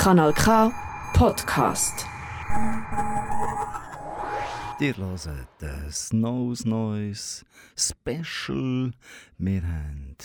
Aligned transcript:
Kanal 0.00 0.32
K 0.32 0.72
Podcast. 1.12 2.06
Ihr 4.80 4.96
hört 4.96 5.48
das 5.58 6.10
Nose 6.14 6.66
Noise 6.66 7.44
Special. 7.76 8.92
Wir 9.36 9.62
haben 9.62 10.16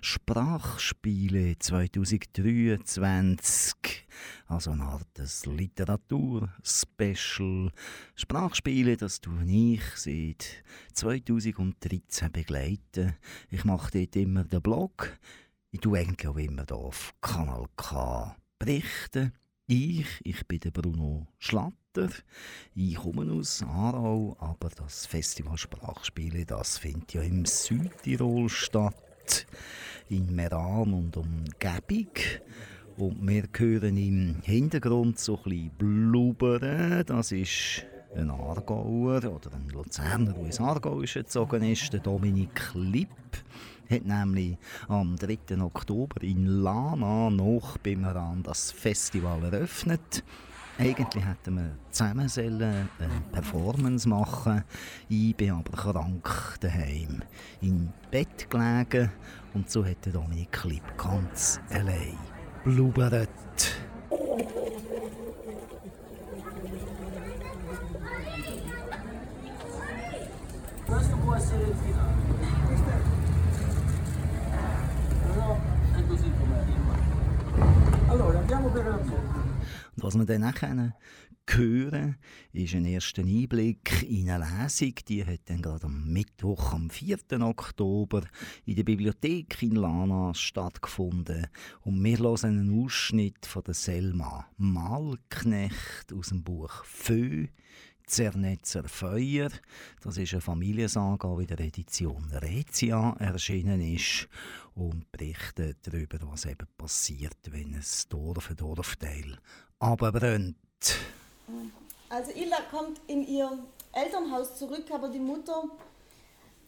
Sprachspiele 0.00 1.58
2023. 1.58 4.06
Also 4.46 4.70
eine 4.70 4.84
Art 4.84 5.18
Literatur-Special. 5.46 7.72
Sprachspiele, 8.14 8.96
das 8.96 9.20
du 9.20 9.32
und 9.32 9.48
ich 9.48 9.82
seit 9.96 10.62
2013 10.92 12.30
begleiten. 12.30 13.16
Ich 13.50 13.64
mache 13.64 13.98
dort 13.98 14.14
immer 14.14 14.44
den 14.44 14.62
Blog. 14.62 15.18
Ich 15.72 15.80
tue 15.80 15.98
eigentlich 15.98 16.28
auch 16.28 16.36
immer 16.36 16.64
hier 16.68 16.70
auf 16.70 17.12
Kanal 17.20 17.66
K 17.74 18.36
berichten. 18.58 19.32
Ich, 19.66 20.06
ich 20.24 20.46
bin 20.46 20.60
der 20.60 20.70
Bruno 20.70 21.26
Schlatter. 21.38 22.10
Ich 22.74 22.96
komme 22.96 23.32
aus 23.32 23.62
Aarau, 23.62 24.36
aber 24.38 24.68
das 24.68 25.06
Festival 25.06 25.56
Sprachspiele, 25.56 26.44
das 26.44 26.78
findet 26.78 27.14
ja 27.14 27.22
im 27.22 27.46
Südtirol 27.46 28.48
statt, 28.48 29.46
in 30.08 30.34
Meran 30.34 30.92
und 30.92 31.16
Umgebung. 31.16 32.10
Und 32.96 33.26
wir 33.26 33.48
hören 33.56 33.96
im 33.96 34.40
Hintergrund 34.42 35.18
so 35.18 35.36
ein 35.36 35.42
bisschen 35.42 35.70
blubbern. 35.78 37.04
Das 37.06 37.32
ist 37.32 37.86
ein 38.14 38.30
Aargauer 38.30 39.24
oder 39.24 39.52
ein 39.54 39.68
Luzerner, 39.70 40.32
der 40.32 40.44
ins 40.44 40.60
Aargau 40.60 40.98
gezogen 40.98 41.62
ist, 41.64 41.92
der 41.92 42.00
Dominik 42.00 42.70
Lipp 42.74 43.08
hat 43.94 44.04
nämlich 44.04 44.56
am 44.88 45.16
3. 45.16 45.60
Oktober 45.60 46.22
in 46.22 46.46
Lana 46.62 47.30
noch 47.30 47.78
beim 47.78 48.00
Meran 48.00 48.42
das 48.42 48.70
Festival 48.70 49.42
eröffnet. 49.44 50.24
Eigentlich 50.78 51.24
hätten 51.24 51.54
wir 51.56 51.76
zusammen 51.90 52.28
eine 52.36 52.88
Performance 53.30 54.08
machen 54.08 54.64
Ich 55.08 55.36
bin 55.36 55.52
aber 55.52 55.70
krank 55.70 56.58
daheim 56.60 57.22
im 57.60 57.90
Bett 58.10 58.50
gelegen 58.50 59.12
und 59.54 59.70
so 59.70 59.84
hat 59.84 60.12
Dominik 60.12 60.50
Klipp 60.50 60.82
ganz 60.98 61.60
allein 61.70 62.18
blubbert. 62.64 63.28
Questo 70.86 71.16
può 71.16 71.34
essere 71.34 72.13
was 79.96 80.18
wir 80.18 80.24
dann 80.24 80.40
nachher 80.42 80.94
hören, 81.50 82.16
ist 82.52 82.74
ein 82.74 82.84
erster 82.84 83.22
Einblick 83.22 84.02
in 84.02 84.30
eine 84.30 84.44
Lesung. 84.44 84.94
Die 85.08 85.24
hat 85.24 85.40
dann 85.46 85.62
gerade 85.62 85.86
am 85.86 86.12
Mittwoch, 86.12 86.72
am 86.72 86.90
4. 86.90 87.18
Oktober, 87.40 88.22
in 88.64 88.76
der 88.76 88.84
Bibliothek 88.84 89.62
in 89.62 89.76
Lana 89.76 90.32
stattgefunden. 90.34 91.46
Und 91.82 92.02
wir 92.02 92.18
hören 92.18 92.44
einen 92.44 92.84
Ausschnitt 92.84 93.46
von 93.46 93.64
der 93.64 93.74
Selma 93.74 94.46
Malknecht 94.56 96.12
aus 96.12 96.28
dem 96.28 96.42
Buch 96.42 96.84
«Feu», 96.84 97.46
Zernetzer 98.06 98.84
Feuer. 98.88 99.50
Das 100.02 100.16
ist 100.16 100.32
eine 100.32 100.40
Familiensage, 100.40 101.26
die 101.36 101.42
in 101.42 101.46
der 101.46 101.60
Edition 101.60 102.30
Rezia 102.32 103.16
erschienen 103.18 103.80
ist 103.80 104.28
und 104.74 105.10
berichtet 105.10 105.78
darüber, 105.82 106.18
was 106.30 106.44
eben 106.44 106.66
passiert, 106.76 107.38
wenn 107.50 107.74
ein 107.74 107.84
Dorf, 108.08 108.50
ein 108.50 108.56
Dorfteil 108.56 109.38
abbrennt. 109.78 110.56
Also 112.08 112.30
Illa 112.32 112.58
kommt 112.70 113.00
in 113.06 113.26
ihr 113.26 113.50
Elternhaus 113.92 114.56
zurück, 114.58 114.90
aber 114.92 115.08
die 115.08 115.18
Mutter, 115.18 115.64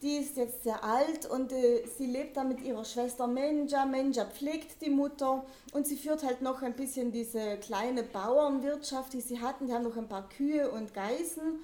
die 0.01 0.17
ist 0.17 0.37
jetzt 0.37 0.63
sehr 0.63 0.83
alt 0.83 1.25
und 1.25 1.51
äh, 1.51 1.83
sie 1.97 2.05
lebt 2.05 2.37
da 2.37 2.43
mit 2.43 2.61
ihrer 2.61 2.85
Schwester 2.85 3.27
Menja. 3.27 3.85
Menja 3.85 4.25
pflegt 4.25 4.81
die 4.81 4.89
Mutter 4.89 5.43
und 5.73 5.87
sie 5.87 5.97
führt 5.97 6.23
halt 6.23 6.41
noch 6.41 6.61
ein 6.61 6.75
bisschen 6.75 7.11
diese 7.11 7.57
kleine 7.57 8.03
Bauernwirtschaft, 8.03 9.13
die 9.13 9.21
sie 9.21 9.41
hatten. 9.41 9.67
Die 9.67 9.73
haben 9.73 9.83
noch 9.83 9.97
ein 9.97 10.07
paar 10.07 10.29
Kühe 10.29 10.69
und 10.69 10.93
Geißen. 10.93 11.59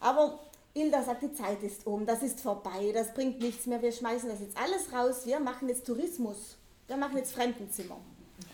Aber 0.00 0.40
Ilda 0.74 1.02
sagt, 1.02 1.22
die 1.22 1.32
Zeit 1.32 1.62
ist 1.62 1.86
um, 1.86 2.06
das 2.06 2.22
ist 2.22 2.40
vorbei, 2.40 2.92
das 2.94 3.12
bringt 3.12 3.40
nichts 3.40 3.66
mehr, 3.66 3.82
wir 3.82 3.90
schmeißen 3.90 4.28
das 4.28 4.40
jetzt 4.40 4.56
alles 4.56 4.92
raus, 4.92 5.26
wir 5.26 5.40
machen 5.40 5.68
jetzt 5.68 5.84
Tourismus, 5.84 6.56
wir 6.86 6.96
machen 6.96 7.16
jetzt 7.16 7.32
Fremdenzimmer. 7.32 7.98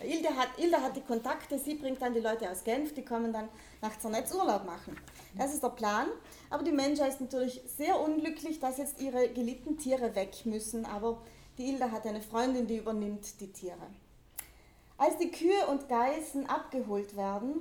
Ilda 0.02 0.30
hat, 0.36 0.48
Ilda 0.58 0.80
hat 0.80 0.97
die 0.97 1.02
Kontakte, 1.02 1.58
sie 1.58 1.74
bringt 1.74 2.00
dann 2.02 2.14
die 2.14 2.20
Leute 2.20 2.50
aus 2.50 2.64
Genf, 2.64 2.94
die 2.94 3.04
kommen 3.04 3.32
dann 3.32 3.48
nach 3.80 3.98
Zernetz 3.98 4.32
Urlaub 4.32 4.64
machen. 4.64 4.97
Das 5.36 5.52
ist 5.52 5.62
der 5.62 5.70
Plan. 5.70 6.08
Aber 6.50 6.62
die 6.62 6.72
Menschheit 6.72 7.10
ist 7.10 7.20
natürlich 7.20 7.60
sehr 7.76 8.00
unglücklich, 8.00 8.60
dass 8.60 8.78
jetzt 8.78 9.00
ihre 9.00 9.28
geliebten 9.28 9.78
Tiere 9.78 10.14
weg 10.14 10.44
müssen. 10.44 10.84
Aber 10.84 11.22
die 11.58 11.69
Ilda 11.70 11.91
hat 11.91 12.06
eine 12.06 12.20
Freundin, 12.20 12.66
die 12.66 12.78
übernimmt 12.78 13.41
die 13.41 13.52
Tiere. 13.52 13.86
Als 14.98 15.19
die 15.19 15.30
Kühe 15.30 15.66
und 15.69 15.88
Geißen 15.88 16.48
abgeholt 16.48 17.16
werden, 17.16 17.60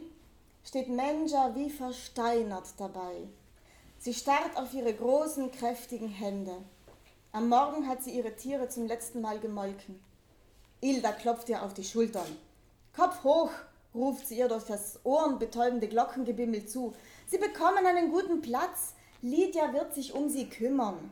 steht 0.64 0.90
Menja 0.90 1.54
wie 1.56 1.70
versteinert 1.70 2.66
dabei. 2.78 3.28
Sie 3.98 4.14
starrt 4.14 4.56
auf 4.56 4.74
ihre 4.74 4.94
großen, 4.94 5.52
kräftigen 5.52 6.10
Hände. 6.10 6.56
Am 7.32 7.50
Morgen 7.50 7.88
hat 7.88 8.04
sie 8.04 8.12
ihre 8.12 8.36
Tiere 8.36 8.70
zum 8.70 8.88
letzten 8.88 9.20
Mal 9.20 9.40
gemolken. 9.40 10.00
Ilda 10.86 11.14
klopft 11.14 11.50
ihr 11.50 11.64
auf 11.64 11.74
die 11.74 11.84
Schultern. 11.84 12.28
Kopf 12.96 13.24
hoch, 13.24 13.50
ruft 13.96 14.28
sie 14.28 14.38
ihr 14.38 14.48
durch 14.48 14.66
das 14.66 15.00
ohrenbetäubende 15.04 15.88
Glockengebimmel 15.88 16.68
zu. 16.68 16.94
Sie 17.26 17.40
bekommen 17.40 17.88
einen 17.88 18.12
guten 18.12 18.44
Platz. 18.44 18.94
Lydia 19.24 19.74
wird 19.74 19.96
sich 19.96 20.14
um 20.14 20.30
sie 20.30 20.48
kümmern. 20.48 21.10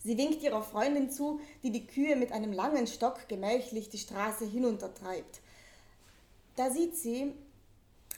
Sie 0.00 0.18
winkt 0.18 0.42
ihrer 0.42 0.62
Freundin 0.62 1.10
zu, 1.10 1.40
die 1.62 1.70
die 1.70 1.86
Kühe 1.86 2.14
mit 2.14 2.30
einem 2.32 2.52
langen 2.52 2.86
Stock 2.86 3.26
gemächlich 3.26 3.88
die 3.88 3.96
Straße 3.96 4.44
hinuntertreibt. 4.44 5.40
Da 6.56 6.70
sieht 6.70 6.94
sie 6.94 7.32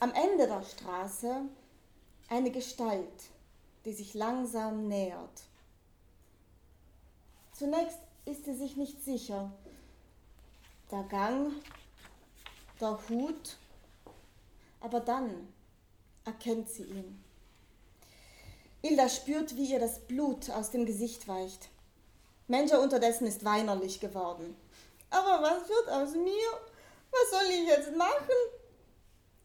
am 0.01 0.11
Ende 0.11 0.47
der 0.47 0.63
Straße 0.63 1.43
eine 2.27 2.51
Gestalt, 2.51 3.07
die 3.85 3.93
sich 3.93 4.13
langsam 4.13 4.89
nähert. 4.89 5.43
Zunächst 7.53 7.99
ist 8.25 8.43
sie 8.43 8.53
sich 8.53 8.75
nicht 8.75 9.01
sicher, 9.05 9.49
der 10.91 11.03
Gang, 11.03 11.51
der 12.79 12.97
Hut, 13.09 13.57
aber 14.79 14.99
dann 14.99 15.53
erkennt 16.25 16.69
sie 16.69 16.83
ihn. 16.83 17.23
Ilda 18.81 19.09
spürt, 19.09 19.55
wie 19.55 19.71
ihr 19.71 19.79
das 19.79 19.99
Blut 19.99 20.49
aus 20.49 20.71
dem 20.71 20.85
Gesicht 20.85 21.27
weicht. 21.27 21.69
Menja 22.47 22.77
unterdessen 22.77 23.27
ist 23.27 23.43
weinerlich 23.43 23.99
geworden. 23.99 24.55
Aber 25.09 25.41
was 25.41 25.67
wird 25.67 25.89
aus 25.89 26.13
mir? 26.13 26.47
Was 27.11 27.31
soll 27.31 27.49
ich 27.49 27.67
jetzt 27.67 27.95
machen? 27.95 28.35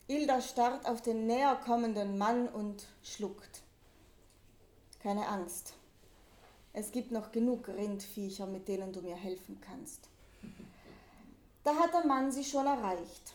Ilda 0.07 0.41
starrt 0.41 0.87
auf 0.87 1.01
den 1.01 1.27
näher 1.27 1.57
kommenden 1.65 2.19
Mann 2.19 2.49
und 2.49 2.87
schluckt. 3.03 3.63
Keine 5.03 5.27
Angst. 5.27 5.75
Es 6.73 6.93
gibt 6.93 7.11
noch 7.11 7.33
genug 7.33 7.69
Rindviecher, 7.69 8.47
mit 8.47 8.69
denen 8.69 8.93
du 8.93 9.03
mir 9.03 9.17
helfen 9.17 9.61
kannst. 9.61 10.12
Da 11.65 11.77
hat 11.77 11.95
der 11.95 12.05
Mann 12.05 12.33
sie 12.33 12.45
schon 12.45 12.67
erreicht. 12.67 13.35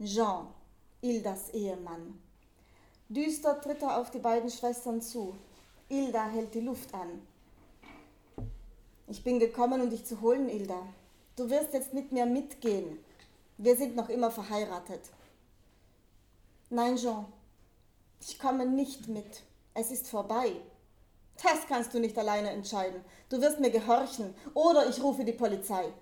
Jean, 0.00 0.46
Ildas 1.00 1.50
Ehemann. 1.50 2.20
Düster 3.08 3.60
tritt 3.60 3.82
er 3.82 3.98
auf 3.98 4.10
die 4.10 4.18
beiden 4.18 4.50
Schwestern 4.50 5.02
zu. 5.02 5.34
Ilda 5.88 6.26
hält 6.26 6.54
die 6.54 6.60
Luft 6.60 6.94
an. 6.94 7.26
Ich 9.08 9.22
bin 9.22 9.38
gekommen, 9.38 9.80
um 9.80 9.90
dich 9.90 10.04
zu 10.04 10.20
holen, 10.20 10.48
Ilda. 10.48 10.82
Du 11.36 11.50
wirst 11.50 11.72
jetzt 11.72 11.92
mit 11.92 12.12
mir 12.12 12.26
mitgehen. 12.26 12.98
Wir 13.58 13.76
sind 13.76 13.96
noch 13.96 14.08
immer 14.08 14.30
verheiratet. 14.30 15.00
Nein, 16.70 16.96
Jean, 16.96 17.26
ich 18.20 18.38
komme 18.38 18.66
nicht 18.66 19.08
mit. 19.08 19.42
Es 19.74 19.90
ist 19.90 20.08
vorbei. 20.08 20.52
Das 21.42 21.66
kannst 21.68 21.94
du 21.94 22.00
nicht 22.00 22.16
alleine 22.16 22.50
entscheiden. 22.50 23.04
Du 23.28 23.40
wirst 23.40 23.60
mir 23.60 23.70
gehorchen 23.70 24.34
oder 24.54 24.88
ich 24.88 25.02
rufe 25.02 25.24
die 25.24 25.32
Polizei. 25.32 25.92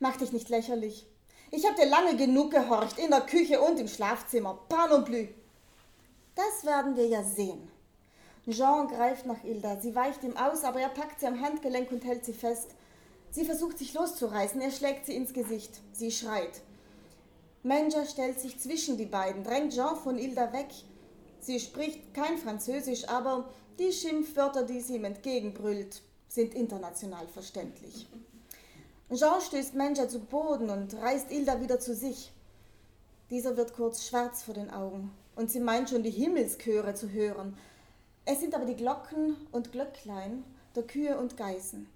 Mach 0.00 0.16
dich 0.16 0.32
nicht 0.32 0.48
lächerlich. 0.48 1.06
Ich 1.50 1.66
habe 1.66 1.80
dir 1.80 1.88
lange 1.88 2.16
genug 2.16 2.50
gehorcht, 2.50 2.98
in 2.98 3.10
der 3.10 3.22
Küche 3.22 3.60
und 3.60 3.80
im 3.80 3.88
Schlafzimmer. 3.88 4.58
Blü. 5.04 5.28
Das 6.34 6.64
werden 6.64 6.96
wir 6.96 7.06
ja 7.06 7.24
sehen. 7.24 7.68
Jean 8.48 8.86
greift 8.88 9.26
nach 9.26 9.42
Ilda. 9.44 9.80
Sie 9.80 9.94
weicht 9.94 10.22
ihm 10.22 10.36
aus, 10.36 10.64
aber 10.64 10.80
er 10.80 10.88
packt 10.88 11.20
sie 11.20 11.26
am 11.26 11.40
Handgelenk 11.40 11.90
und 11.90 12.04
hält 12.04 12.24
sie 12.24 12.32
fest. 12.32 12.70
Sie 13.30 13.44
versucht 13.44 13.78
sich 13.78 13.92
loszureißen. 13.94 14.60
Er 14.60 14.70
schlägt 14.70 15.06
sie 15.06 15.16
ins 15.16 15.32
Gesicht. 15.32 15.80
Sie 15.92 16.10
schreit. 16.10 16.62
Menja 17.62 18.06
stellt 18.06 18.38
sich 18.38 18.58
zwischen 18.58 18.96
die 18.96 19.06
beiden, 19.06 19.42
drängt 19.42 19.74
Jean 19.74 19.96
von 19.96 20.18
Ilda 20.18 20.52
weg. 20.52 20.68
Sie 21.40 21.58
spricht 21.58 22.14
kein 22.14 22.38
Französisch, 22.38 23.08
aber 23.08 23.48
die 23.78 23.92
Schimpfwörter, 23.92 24.62
die 24.62 24.80
sie 24.80 24.96
ihm 24.96 25.04
entgegenbrüllt, 25.04 26.02
sind 26.28 26.54
international 26.54 27.26
verständlich. 27.28 28.06
Jean 29.10 29.40
stößt 29.40 29.74
Menja 29.74 30.06
zu 30.06 30.18
Boden 30.18 30.68
und 30.68 30.92
reißt 30.92 31.32
Ilda 31.32 31.62
wieder 31.62 31.80
zu 31.80 31.94
sich. 31.94 32.30
Dieser 33.30 33.56
wird 33.56 33.72
kurz 33.72 34.06
schwarz 34.06 34.42
vor 34.42 34.52
den 34.52 34.70
Augen 34.70 35.10
und 35.34 35.50
sie 35.50 35.60
meint 35.60 35.88
schon 35.88 36.02
die 36.02 36.10
Himmelschöre 36.10 36.94
zu 36.94 37.10
hören. 37.10 37.56
Es 38.26 38.40
sind 38.40 38.54
aber 38.54 38.66
die 38.66 38.76
Glocken 38.76 39.34
und 39.50 39.72
Glöcklein 39.72 40.44
der 40.74 40.82
Kühe 40.82 41.18
und 41.18 41.38
Geißen. 41.38 41.88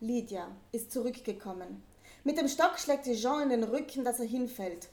Lydia 0.00 0.48
ist 0.70 0.92
zurückgekommen. 0.92 1.82
Mit 2.22 2.36
dem 2.36 2.48
Stock 2.48 2.78
schlägt 2.78 3.06
sie 3.06 3.16
Jean 3.16 3.44
in 3.44 3.48
den 3.48 3.64
Rücken, 3.64 4.04
dass 4.04 4.20
er 4.20 4.26
hinfällt. 4.26 4.88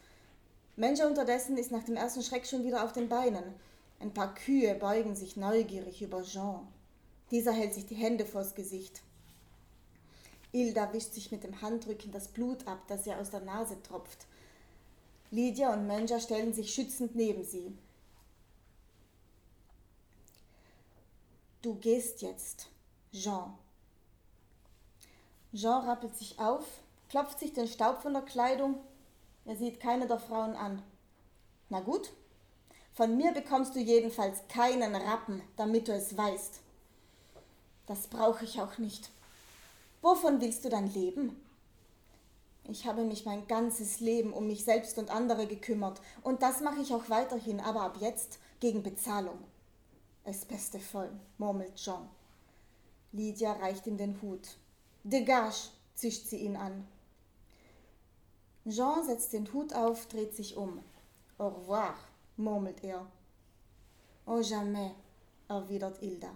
Menja 0.77 1.05
unterdessen 1.07 1.57
ist 1.57 1.71
nach 1.71 1.83
dem 1.83 1.97
ersten 1.97 2.23
Schreck 2.23 2.47
schon 2.47 2.63
wieder 2.63 2.85
auf 2.85 2.93
den 2.93 3.09
Beinen. 3.09 3.43
Ein 3.99 4.13
paar 4.13 4.33
Kühe 4.33 4.75
beugen 4.75 5.15
sich 5.15 5.35
neugierig 5.35 6.01
über 6.01 6.23
Jean. 6.23 6.65
Dieser 7.31 7.51
hält 7.51 7.73
sich 7.73 7.85
die 7.85 7.95
Hände 7.95 8.25
vors 8.25 8.55
Gesicht. 8.55 9.01
Ilda 10.55 10.93
wischt 10.93 11.13
sich 11.13 11.33
mit 11.33 11.43
dem 11.43 11.61
Handrücken 11.61 12.13
das 12.13 12.29
Blut 12.29 12.65
ab, 12.65 12.79
das 12.87 13.05
ihr 13.05 13.19
aus 13.19 13.29
der 13.29 13.41
Nase 13.41 13.81
tropft. 13.83 14.25
Lydia 15.29 15.73
und 15.73 15.85
Menja 15.85 16.17
stellen 16.17 16.53
sich 16.53 16.73
schützend 16.73 17.13
neben 17.13 17.43
sie. 17.43 17.77
Du 21.61 21.75
gehst 21.75 22.21
jetzt, 22.21 22.67
Jean. 23.11 23.53
Jean 25.53 25.83
rappelt 25.89 26.15
sich 26.15 26.39
auf, 26.39 26.63
klopft 27.09 27.39
sich 27.39 27.51
den 27.51 27.67
Staub 27.67 28.01
von 28.01 28.13
der 28.13 28.21
Kleidung. 28.21 28.77
Er 29.43 29.57
sieht 29.57 29.81
keine 29.81 30.07
der 30.07 30.19
Frauen 30.19 30.55
an. 30.55 30.81
Na 31.67 31.81
gut, 31.81 32.13
von 32.93 33.17
mir 33.17 33.33
bekommst 33.33 33.75
du 33.75 33.79
jedenfalls 33.79 34.47
keinen 34.47 34.95
Rappen, 34.95 35.41
damit 35.57 35.89
du 35.89 35.93
es 35.93 36.15
weißt. 36.15 36.61
Das 37.87 38.07
brauche 38.07 38.45
ich 38.45 38.61
auch 38.61 38.77
nicht. 38.77 39.11
Wovon 40.05 40.39
willst 40.39 40.63
du 40.63 40.69
dann 40.69 40.93
leben? 40.93 41.35
Ich 42.65 42.85
habe 42.85 43.03
mich 43.03 43.25
mein 43.25 43.47
ganzes 43.47 44.01
Leben 44.01 44.33
um 44.33 44.45
mich 44.45 44.63
selbst 44.63 44.99
und 44.99 45.09
andere 45.09 45.47
gekümmert, 45.47 45.99
und 46.21 46.43
das 46.43 46.61
mache 46.61 46.79
ich 46.79 46.93
auch 46.93 47.09
weiterhin, 47.09 47.59
aber 47.59 47.81
ab 47.81 47.97
jetzt 47.99 48.37
gegen 48.59 48.83
Bezahlung. 48.83 49.39
Es 50.23 50.45
beste 50.45 50.79
voll, 50.79 51.09
murmelt 51.39 51.75
Jean. 51.77 52.07
Lydia 53.13 53.53
reicht 53.53 53.87
ihm 53.87 53.97
den 53.97 54.21
Hut. 54.21 54.57
Degage, 55.03 55.69
zischt 55.95 56.27
sie 56.27 56.37
ihn 56.37 56.55
an. 56.55 56.87
Jean 58.69 59.03
setzt 59.03 59.33
den 59.33 59.51
Hut 59.53 59.73
auf, 59.73 60.05
dreht 60.05 60.35
sich 60.35 60.55
um. 60.55 60.83
Au 61.39 61.47
revoir, 61.47 61.95
murmelt 62.37 62.83
er. 62.83 63.07
Oh 64.27 64.39
jamais, 64.39 64.91
erwidert 65.47 65.97
Hilda. 65.97 66.29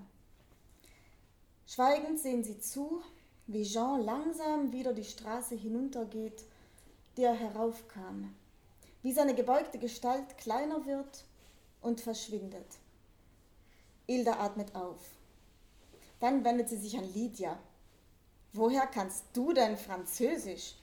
Schweigend 1.67 2.17
sehen 2.19 2.43
sie 2.43 2.59
zu, 2.59 3.03
wie 3.51 3.63
Jean 3.63 4.01
langsam 4.01 4.71
wieder 4.71 4.93
die 4.93 5.03
Straße 5.03 5.55
hinuntergeht, 5.55 6.45
die 7.17 7.23
er 7.23 7.33
heraufkam, 7.33 8.35
wie 9.01 9.11
seine 9.11 9.33
gebeugte 9.33 9.79
Gestalt 9.79 10.37
kleiner 10.37 10.85
wird 10.85 11.25
und 11.81 11.99
verschwindet. 11.99 12.77
Hilda 14.05 14.33
atmet 14.39 14.75
auf. 14.75 14.99
Dann 16.19 16.45
wendet 16.45 16.69
sie 16.69 16.77
sich 16.77 16.95
an 16.95 17.11
Lydia. 17.11 17.57
Woher 18.53 18.85
kannst 18.85 19.25
du 19.33 19.51
denn 19.51 19.77
Französisch? 19.77 20.75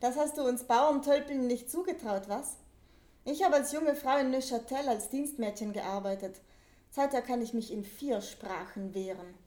Das 0.00 0.16
hast 0.16 0.38
du 0.38 0.48
uns 0.48 0.64
Bauerntölpeln 0.64 1.46
nicht 1.46 1.70
zugetraut, 1.70 2.28
was? 2.28 2.56
Ich 3.26 3.44
habe 3.44 3.56
als 3.56 3.72
junge 3.72 3.94
Frau 3.94 4.16
in 4.16 4.30
Neuchâtel 4.30 4.88
als 4.88 5.10
Dienstmädchen 5.10 5.74
gearbeitet. 5.74 6.40
Seither 6.90 7.20
kann 7.20 7.42
ich 7.42 7.52
mich 7.52 7.70
in 7.70 7.84
vier 7.84 8.22
Sprachen 8.22 8.94
wehren. 8.94 9.41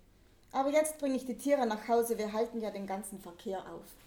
Aber 0.55 0.69
jetzt 0.69 0.99
bringe 0.99 1.17
ich 1.17 1.25
die 1.25 1.37
Tiere 1.37 1.67
nach 1.67 1.85
Hause, 1.89 2.17
wir 2.17 2.31
halten 2.31 2.61
ja 2.61 2.71
den 2.71 2.87
ganzen 2.87 3.19
Verkehr 3.19 3.59
auf. 3.59 4.04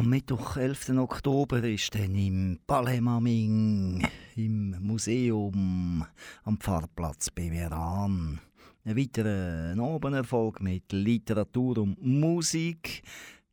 Am 0.00 0.08
Mittwoch, 0.08 0.56
11. 0.56 0.96
Oktober, 0.96 1.62
ist 1.62 1.94
dann 1.94 2.14
im 2.14 2.58
Palais 2.66 3.02
Maming, 3.02 4.02
im 4.34 4.74
Museum 4.80 6.06
am 6.44 6.56
Pfarrplatz 6.58 7.28
bei 7.28 7.50
Meran. 7.50 8.40
Ein 8.82 8.96
weiterer 8.96 9.78
Obenerfolg 9.78 10.62
mit 10.62 10.90
Literatur 10.94 11.76
und 11.76 12.02
Musik. 12.02 13.02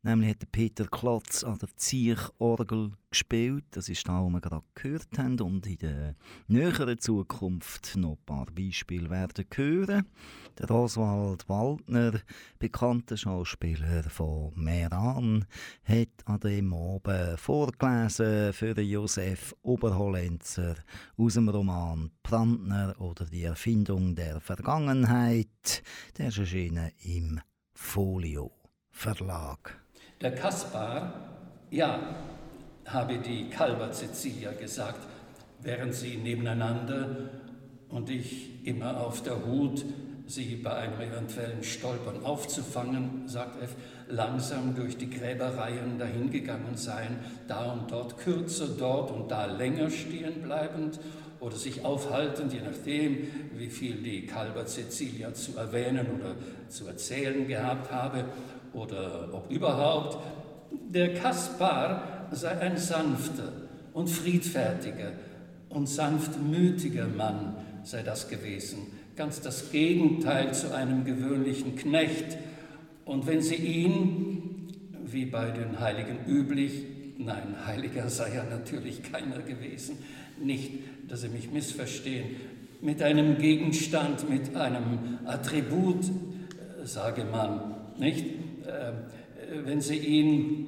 Nämlich 0.02 0.30
hat 0.30 0.52
Peter 0.52 0.86
Klotz 0.86 1.42
an 1.42 1.58
der 1.58 1.74
Ziechorgel 1.76 2.92
gespielt. 3.10 3.64
Das 3.72 3.88
ist 3.88 4.06
das, 4.06 4.14
was 4.14 4.30
wir 4.30 4.40
gerade 4.40 4.64
gehört 4.74 5.18
haben. 5.18 5.40
Und 5.40 5.66
in 5.66 5.78
der 5.78 6.14
näheren 6.46 7.00
Zukunft 7.00 7.96
noch 7.96 8.12
ein 8.12 8.24
paar 8.24 8.46
Beispiele 8.46 9.10
werden 9.10 9.44
hören. 9.52 10.06
Der 10.56 10.70
Oswald 10.70 11.48
Waldner, 11.48 12.20
bekannter 12.60 13.16
Schauspieler 13.16 14.04
von 14.04 14.52
Meran, 14.54 15.46
hat 15.82 16.08
an 16.26 16.40
dem 16.40 16.72
Abend 16.72 17.40
vorgelesen 17.40 18.52
für 18.52 18.80
Josef 18.80 19.52
Oberhollenzer 19.62 20.76
aus 21.16 21.34
dem 21.34 21.48
Roman 21.48 22.12
Brandner 22.22 22.94
oder 23.00 23.24
die 23.24 23.42
Erfindung 23.42 24.14
der 24.14 24.40
Vergangenheit. 24.40 25.82
Der 26.16 26.28
ist 26.28 26.38
erschienen 26.38 26.92
im 27.02 27.40
Folio 27.74 28.52
Verlag. 28.90 29.87
Der 30.20 30.34
Kaspar, 30.34 31.12
ja, 31.70 32.00
habe 32.86 33.18
die 33.18 33.48
Kalber 33.50 33.92
Cecilia 33.92 34.50
gesagt, 34.50 35.06
während 35.62 35.94
sie 35.94 36.16
nebeneinander 36.16 37.30
und 37.88 38.10
ich 38.10 38.66
immer 38.66 39.00
auf 39.00 39.22
der 39.22 39.46
Hut 39.46 39.84
sie 40.26 40.56
bei 40.56 40.74
einem 40.74 41.00
eventuellen 41.00 41.62
Stolpern 41.62 42.24
aufzufangen, 42.24 43.28
sagt 43.28 43.62
F., 43.62 43.76
langsam 44.08 44.74
durch 44.74 44.96
die 44.96 45.08
Gräbereien 45.08 45.98
dahingegangen 45.98 46.76
seien, 46.76 47.18
da 47.46 47.72
und 47.72 47.90
dort 47.90 48.18
kürzer, 48.18 48.66
dort 48.66 49.12
und 49.12 49.30
da 49.30 49.46
länger 49.46 49.88
stehen 49.88 50.42
bleibend 50.42 50.98
oder 51.40 51.56
sich 51.56 51.84
aufhaltend, 51.84 52.52
je 52.52 52.60
nachdem, 52.60 53.28
wie 53.54 53.70
viel 53.70 54.02
die 54.02 54.26
Kalber 54.26 54.66
Cecilia 54.66 55.32
zu 55.32 55.56
erwähnen 55.56 56.08
oder 56.18 56.34
zu 56.68 56.88
erzählen 56.88 57.46
gehabt 57.46 57.92
habe 57.92 58.24
oder 58.78 59.28
ob 59.32 59.50
überhaupt. 59.50 60.18
Der 60.70 61.14
Kaspar 61.14 62.28
sei 62.30 62.50
ein 62.58 62.76
sanfter 62.76 63.52
und 63.92 64.08
friedfertiger 64.08 65.12
und 65.68 65.88
sanftmütiger 65.88 67.06
Mann 67.08 67.56
sei 67.84 68.02
das 68.02 68.28
gewesen, 68.28 68.78
ganz 69.16 69.40
das 69.40 69.70
Gegenteil 69.70 70.52
zu 70.54 70.74
einem 70.74 71.04
gewöhnlichen 71.04 71.76
Knecht. 71.76 72.38
Und 73.04 73.26
wenn 73.26 73.40
sie 73.40 73.56
ihn, 73.56 74.68
wie 75.06 75.24
bei 75.24 75.50
den 75.50 75.80
Heiligen 75.80 76.18
üblich, 76.26 76.84
nein, 77.18 77.54
Heiliger 77.66 78.08
sei 78.08 78.30
er 78.30 78.44
natürlich 78.44 79.02
keiner 79.02 79.38
gewesen, 79.38 79.98
nicht, 80.42 80.70
dass 81.08 81.22
Sie 81.22 81.28
mich 81.28 81.50
missverstehen, 81.50 82.36
mit 82.80 83.02
einem 83.02 83.38
Gegenstand, 83.38 84.28
mit 84.30 84.54
einem 84.54 85.18
Attribut, 85.26 86.04
äh, 86.04 86.86
sage 86.86 87.24
man, 87.24 87.74
nicht? 87.98 88.24
Äh, 88.68 88.92
wenn 89.64 89.80
sie 89.80 89.96
ihn 89.96 90.66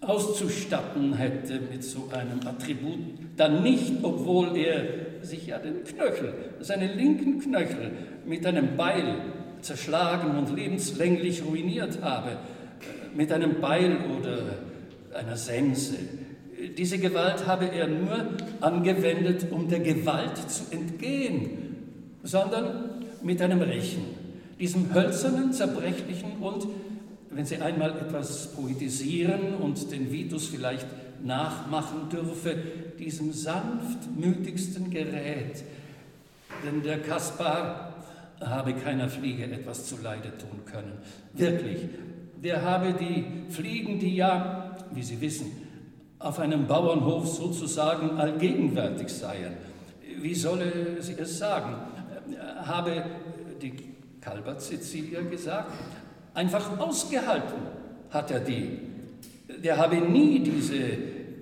auszustatten 0.00 1.14
hätte 1.14 1.60
mit 1.72 1.82
so 1.82 2.08
einem 2.12 2.46
Attribut, 2.46 3.00
dann 3.36 3.62
nicht, 3.62 3.92
obwohl 4.02 4.56
er 4.56 4.84
sich 5.22 5.48
ja 5.48 5.58
den 5.58 5.82
Knöchel, 5.82 6.34
seinen 6.60 6.96
linken 6.96 7.40
Knöchel 7.40 7.92
mit 8.24 8.46
einem 8.46 8.76
Beil 8.76 9.16
zerschlagen 9.60 10.36
und 10.38 10.54
lebenslänglich 10.54 11.44
ruiniert 11.44 12.00
habe, 12.02 12.30
äh, 12.30 13.16
mit 13.16 13.32
einem 13.32 13.60
Beil 13.60 13.96
oder 14.18 14.38
einer 15.18 15.36
Sense. 15.36 15.94
Diese 16.78 16.98
Gewalt 16.98 17.46
habe 17.46 17.66
er 17.66 17.88
nur 17.88 18.28
angewendet, 18.60 19.46
um 19.50 19.68
der 19.68 19.80
Gewalt 19.80 20.38
zu 20.48 20.64
entgehen, 20.70 21.50
sondern 22.22 23.02
mit 23.22 23.42
einem 23.42 23.62
Rechen, 23.62 24.04
diesem 24.60 24.94
hölzernen, 24.94 25.52
zerbrechlichen 25.52 26.36
und, 26.40 26.68
wenn 27.34 27.46
Sie 27.46 27.58
einmal 27.58 27.90
etwas 27.90 28.52
poetisieren 28.52 29.54
und 29.54 29.90
den 29.90 30.12
Vitus 30.12 30.46
vielleicht 30.46 30.86
nachmachen 31.24 32.08
dürfe, 32.10 32.56
diesem 32.98 33.32
sanftmütigsten 33.32 34.90
Gerät. 34.90 35.62
Denn 36.64 36.82
der 36.82 37.00
Kaspar 37.00 37.94
habe 38.40 38.74
keiner 38.74 39.08
Fliege 39.08 39.44
etwas 39.44 39.86
zuleide 39.86 40.36
tun 40.36 40.64
können. 40.66 40.92
Wirklich, 41.32 41.88
der 42.42 42.62
habe 42.62 42.94
die 42.94 43.50
Fliegen, 43.52 43.98
die 43.98 44.16
ja, 44.16 44.76
wie 44.92 45.02
Sie 45.02 45.20
wissen, 45.20 45.46
auf 46.18 46.38
einem 46.38 46.66
Bauernhof 46.66 47.28
sozusagen 47.28 48.18
allgegenwärtig 48.18 49.08
seien. 49.08 49.54
Wie 50.20 50.34
solle 50.34 51.02
sie 51.02 51.14
es 51.18 51.38
sagen? 51.38 51.74
Habe 52.64 53.04
die 53.60 53.72
Kalber 54.20 54.56
Cecilia 54.58 55.22
gesagt, 55.22 55.72
einfach 56.34 56.78
ausgehalten 56.78 57.60
hat 58.10 58.30
er 58.30 58.40
die. 58.40 58.78
Der 59.62 59.78
habe 59.78 59.96
nie 59.96 60.40
diese 60.40 60.80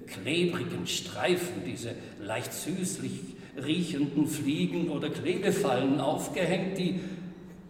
klebrigen 0.06 0.86
Streifen, 0.86 1.62
diese 1.66 1.90
leicht 2.20 2.52
süßlich 2.52 3.12
riechenden 3.64 4.26
Fliegen 4.26 4.88
oder 4.88 5.10
Klebefallen 5.10 6.00
aufgehängt, 6.00 6.78
die 6.78 7.00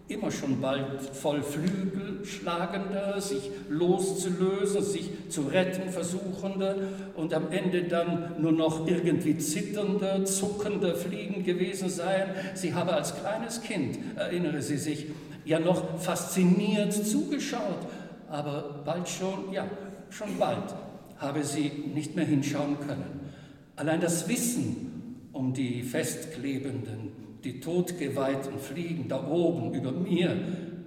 immer 0.09 0.31
schon 0.31 0.61
bald 0.61 1.01
voll 1.01 1.43
Flügel 1.43 2.25
schlagender, 2.25 3.21
sich 3.21 3.51
loszulösen, 3.69 4.83
sich 4.83 5.09
zu 5.29 5.43
retten 5.43 5.89
versuchender 5.91 6.77
und 7.15 7.33
am 7.33 7.51
Ende 7.53 7.85
dann 7.85 8.35
nur 8.41 8.53
noch 8.53 8.89
irgendwie 8.89 9.39
zitternder, 9.39 10.25
zuckender 10.25 10.97
fliegend 10.97 11.45
gewesen 11.47 11.89
seien. 11.89 12.31
Sie 12.55 12.75
habe 12.75 12.93
als 12.93 13.15
kleines 13.15 13.63
Kind, 13.63 13.99
erinnere 14.17 14.63
sie 14.63 14.79
sich, 14.79 15.07
ja 15.45 15.59
noch 15.59 15.99
fasziniert 15.99 16.93
zugeschaut, 16.93 17.87
aber 18.29 18.83
bald 18.85 19.09
schon, 19.09 19.53
ja, 19.53 19.65
schon 20.11 20.39
bald 20.39 20.75
habe 21.19 21.45
sie 21.45 21.71
nicht 21.95 22.17
mehr 22.17 22.25
hinschauen 22.25 22.79
können. 22.81 23.31
Allein 23.77 24.01
das 24.01 24.29
Wissen 24.29 25.19
um 25.33 25.53
die 25.53 25.83
festklebenden 25.83 27.21
die 27.45 27.61
totgeweihten 27.61 28.59
Fliegen 28.59 29.09
da 29.09 29.27
oben 29.27 29.73
über 29.75 29.93
mir, 29.93 30.37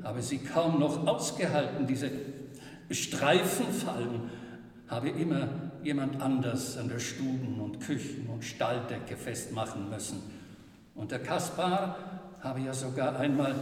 habe 0.04 0.22
sie 0.22 0.38
kaum 0.38 0.80
noch 0.80 1.08
ausgehalten, 1.08 1.88
diese 1.88 2.12
Streifenfallen, 2.90 4.30
habe 4.88 5.10
immer 5.10 5.48
jemand 5.84 6.22
anders 6.22 6.78
an 6.78 6.90
der 6.90 7.00
Stuben- 7.00 7.60
und 7.60 7.80
Küchen- 7.80 8.28
und 8.28 8.44
Stalldecke 8.44 9.18
festmachen 9.18 9.90
müssen. 9.90 10.22
Und 10.96 11.12
der 11.12 11.20
Kaspar 11.20 12.22
habe 12.42 12.60
ja 12.62 12.74
sogar 12.74 13.18
einmal 13.18 13.56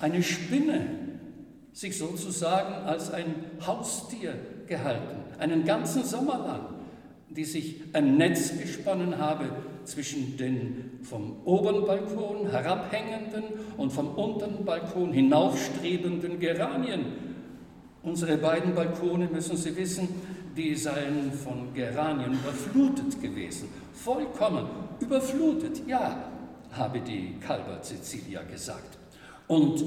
eine 0.00 0.22
Spinne 0.22 0.86
sich 1.72 1.98
sozusagen 1.98 2.72
als 2.86 3.10
ein 3.10 3.34
Haustier 3.66 4.34
gehalten, 4.66 5.22
einen 5.38 5.64
ganzen 5.64 6.04
Sommer 6.04 6.38
lang, 6.38 6.60
die 7.28 7.44
sich 7.44 7.82
ein 7.92 8.16
Netz 8.16 8.58
gesponnen 8.58 9.18
habe 9.18 9.50
zwischen 9.84 10.36
den 10.36 10.98
vom 11.02 11.36
oberen 11.44 11.84
Balkon 11.84 12.50
herabhängenden 12.50 13.44
und 13.76 13.92
vom 13.92 14.08
unteren 14.14 14.64
Balkon 14.64 15.12
hinaufstrebenden 15.12 16.40
Geranien. 16.40 17.04
Unsere 18.02 18.38
beiden 18.38 18.74
Balkone, 18.74 19.28
müssen 19.28 19.56
Sie 19.56 19.76
wissen, 19.76 20.08
die 20.56 20.74
seien 20.74 21.32
von 21.32 21.74
Geranien 21.74 22.32
überflutet 22.32 23.20
gewesen. 23.20 23.68
Vollkommen 23.92 24.66
überflutet, 25.00 25.82
ja, 25.86 26.30
habe 26.72 27.00
die 27.00 27.34
Kalber 27.40 27.82
Cecilia 27.82 28.42
gesagt. 28.42 28.98
Und 29.48 29.84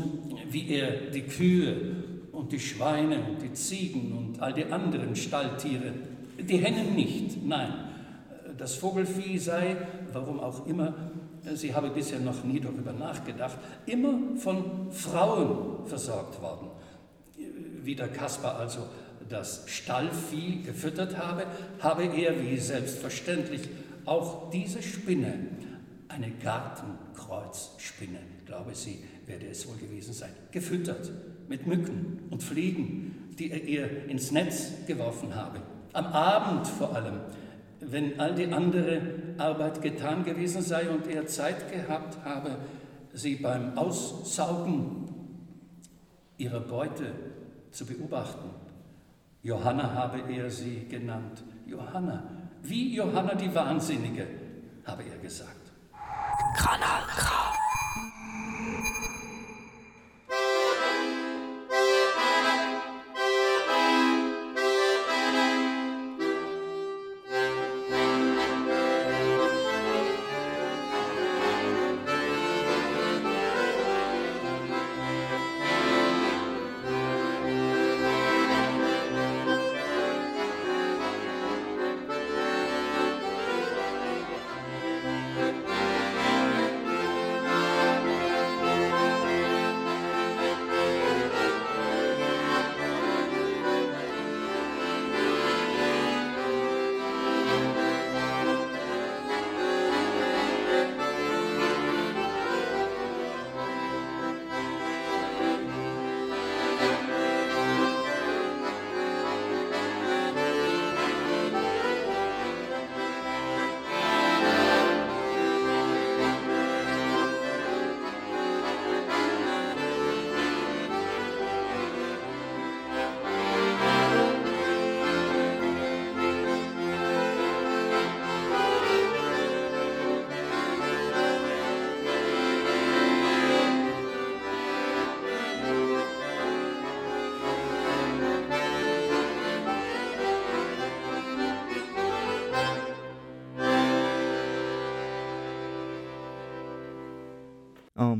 wie 0.49 0.69
er 0.69 1.11
die 1.11 1.23
Kühe 1.23 1.95
und 2.31 2.51
die 2.51 2.59
Schweine 2.59 3.21
und 3.23 3.41
die 3.41 3.53
Ziegen 3.53 4.17
und 4.17 4.41
all 4.41 4.53
die 4.53 4.65
anderen 4.65 5.15
Stalltiere, 5.15 5.93
die 6.37 6.57
Hennen 6.57 6.95
nicht, 6.95 7.45
nein, 7.45 7.73
das 8.57 8.75
Vogelfieh 8.75 9.37
sei, 9.37 9.75
warum 10.13 10.39
auch 10.39 10.65
immer, 10.65 10.93
sie 11.53 11.73
habe 11.73 11.89
bisher 11.89 12.19
noch 12.19 12.43
nie 12.43 12.59
darüber 12.59 12.93
nachgedacht, 12.93 13.57
immer 13.85 14.37
von 14.37 14.91
Frauen 14.91 15.85
versorgt 15.85 16.41
worden. 16.41 16.67
Wie 17.83 17.95
der 17.95 18.09
Kasper 18.09 18.57
also 18.57 18.81
das 19.27 19.63
Stallvieh 19.67 20.63
gefüttert 20.63 21.17
habe, 21.17 21.45
habe 21.79 22.03
er, 22.03 22.41
wie 22.41 22.57
selbstverständlich, 22.57 23.61
auch 24.05 24.49
diese 24.49 24.81
Spinne, 24.81 25.33
eine 26.07 26.31
Gartenkreuzspinne, 26.31 28.19
glaube 28.45 28.73
sie, 28.73 29.03
werde 29.29 29.47
es 29.47 29.67
wohl 29.67 29.77
gewesen 29.77 30.13
sein, 30.13 30.31
gefüttert 30.51 31.11
mit 31.47 31.65
Mücken 31.65 32.23
und 32.29 32.43
Fliegen, 32.43 33.29
die 33.39 33.51
er 33.51 33.63
ihr 33.63 34.09
ins 34.09 34.31
Netz 34.31 34.71
geworfen 34.85 35.35
habe. 35.35 35.61
Am 35.93 36.05
Abend 36.07 36.67
vor 36.67 36.93
allem 36.95 37.21
wenn 37.81 38.19
all 38.19 38.35
die 38.35 38.51
andere 38.51 39.01
Arbeit 39.37 39.81
getan 39.81 40.23
gewesen 40.23 40.61
sei 40.61 40.89
und 40.89 41.07
er 41.07 41.27
Zeit 41.27 41.71
gehabt 41.71 42.17
habe, 42.25 42.57
sie 43.13 43.35
beim 43.35 43.77
Aussaugen 43.77 45.09
ihrer 46.37 46.59
Beute 46.59 47.13
zu 47.71 47.85
beobachten. 47.85 48.49
Johanna 49.41 49.93
habe 49.93 50.21
er 50.31 50.49
sie 50.49 50.87
genannt. 50.87 51.43
Johanna, 51.65 52.23
wie 52.63 52.95
Johanna 52.95 53.35
die 53.35 53.53
Wahnsinnige, 53.53 54.27
habe 54.85 55.03
er 55.03 55.17
gesagt. 55.17 55.71
Kanal 56.57 57.03
K. 57.15 57.38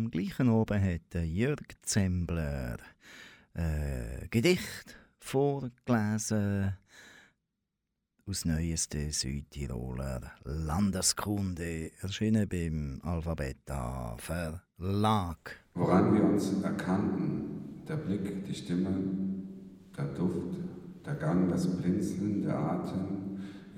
am 0.09 0.11
gleichen 0.11 0.49
oben 0.49 0.81
hat 0.81 1.23
Jörg 1.23 1.67
Zembler 1.83 2.77
äh, 3.53 4.27
Gedicht 4.29 4.97
vorgelesen 5.19 6.73
aus 8.27 8.45
neueste 8.45 9.11
Südtiroler 9.11 10.21
Landeskunde, 10.45 11.91
erschienen 12.01 12.47
beim 12.49 12.99
Alphabeta 13.03 14.17
Verlag. 14.17 15.37
Woran 15.75 16.13
wir 16.15 16.23
uns 16.23 16.53
erkannten, 16.63 17.83
der 17.87 17.97
Blick, 17.97 18.45
die 18.45 18.55
Stimme, 18.55 18.89
der 19.95 20.05
Duft, 20.05 20.57
der 21.05 21.15
Gang, 21.15 21.49
das 21.51 21.67
Blinzeln, 21.77 22.41
der 22.41 22.57
Atem, 22.57 23.28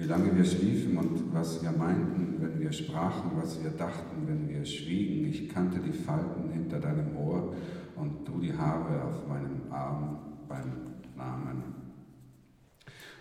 wie 0.01 0.07
lange 0.07 0.35
wir 0.35 0.43
schliefen 0.43 0.97
und 0.97 1.31
was 1.31 1.61
wir 1.61 1.71
meinten, 1.71 2.37
wenn 2.39 2.59
wir 2.59 2.71
sprachen, 2.71 3.31
was 3.35 3.63
wir 3.63 3.69
dachten, 3.69 4.25
wenn 4.25 4.49
wir 4.49 4.65
schwiegen. 4.65 5.29
Ich 5.29 5.47
kannte 5.47 5.79
die 5.79 5.93
Falten 5.93 6.49
hinter 6.51 6.79
deinem 6.79 7.15
Ohr 7.15 7.53
und 7.95 8.27
du 8.27 8.39
die 8.39 8.51
Haare 8.51 9.03
auf 9.03 9.27
meinem 9.27 9.61
Arm 9.69 10.17
beim 10.49 10.71
Namen. 11.15 11.63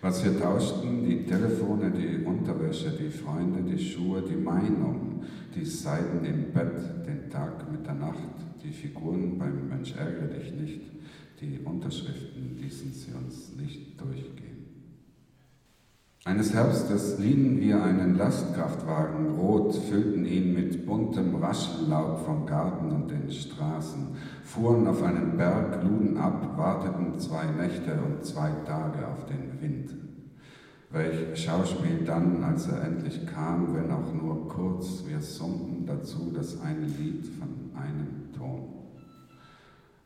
Was 0.00 0.24
wir 0.24 0.40
tauschten, 0.40 1.04
die 1.04 1.26
Telefone, 1.26 1.90
die 1.90 2.24
Unterwäsche, 2.24 2.92
die 2.98 3.10
Freunde, 3.10 3.60
die 3.62 3.78
Schuhe, 3.78 4.22
die 4.22 4.42
Meinung, 4.42 5.22
die 5.54 5.66
Seiten 5.66 6.24
im 6.24 6.50
Bett, 6.50 6.80
den 7.06 7.28
Tag 7.28 7.70
mit 7.70 7.86
der 7.86 7.94
Nacht, 7.94 8.32
die 8.64 8.72
Figuren 8.72 9.38
beim 9.38 9.68
Mensch 9.68 9.94
ärgere 9.94 10.28
dich 10.28 10.54
nicht, 10.54 10.80
die 11.42 11.60
Unterschriften 11.62 12.56
ließen 12.58 12.90
sie 12.90 13.12
uns 13.12 13.54
nicht 13.54 14.00
durchgehen. 14.00 14.49
Eines 16.26 16.52
Herbstes 16.52 17.18
liehen 17.18 17.58
wir 17.60 17.82
einen 17.82 18.18
Lastkraftwagen 18.18 19.38
rot, 19.38 19.74
füllten 19.74 20.26
ihn 20.26 20.52
mit 20.52 20.84
buntem 20.84 21.34
Raschellaub 21.36 22.26
vom 22.26 22.44
Garten 22.44 22.90
und 22.90 23.10
den 23.10 23.30
Straßen, 23.30 24.08
fuhren 24.44 24.86
auf 24.86 25.02
einen 25.02 25.38
Berg, 25.38 25.82
luden 25.82 26.18
ab, 26.18 26.58
warteten 26.58 27.18
zwei 27.18 27.46
Nächte 27.46 27.98
und 28.02 28.22
zwei 28.22 28.50
Tage 28.66 29.08
auf 29.08 29.24
den 29.24 29.62
Wind. 29.62 29.96
Welch 30.90 31.42
Schauspiel 31.42 32.04
dann, 32.04 32.44
als 32.44 32.68
er 32.68 32.82
endlich 32.82 33.26
kam, 33.26 33.74
wenn 33.74 33.90
auch 33.90 34.12
nur 34.12 34.46
kurz, 34.46 35.04
wir 35.06 35.22
summten 35.22 35.86
dazu 35.86 36.32
das 36.34 36.60
eine 36.60 36.84
Lied 36.84 37.28
von 37.28 37.70
einem. 37.80 38.09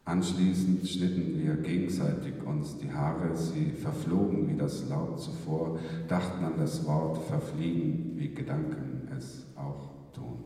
Anschließend 0.07 0.87
schnitten 0.87 1.39
wir 1.43 1.55
gegenseitig 1.57 2.35
uns 2.45 2.77
die 2.77 2.93
Haare, 2.93 3.35
sie 3.35 3.71
verflogen 3.71 4.51
wie 4.51 4.57
das 4.57 4.87
Laub 4.91 5.19
zuvor, 5.19 5.79
dachten 6.09 6.45
an 6.45 6.59
das 6.59 6.85
Wort 6.85 7.19
verfliegen, 7.27 8.13
wie 8.17 8.35
Gedanken 8.35 9.09
es 9.17 9.47
auch 9.57 10.13
tun. 10.13 10.45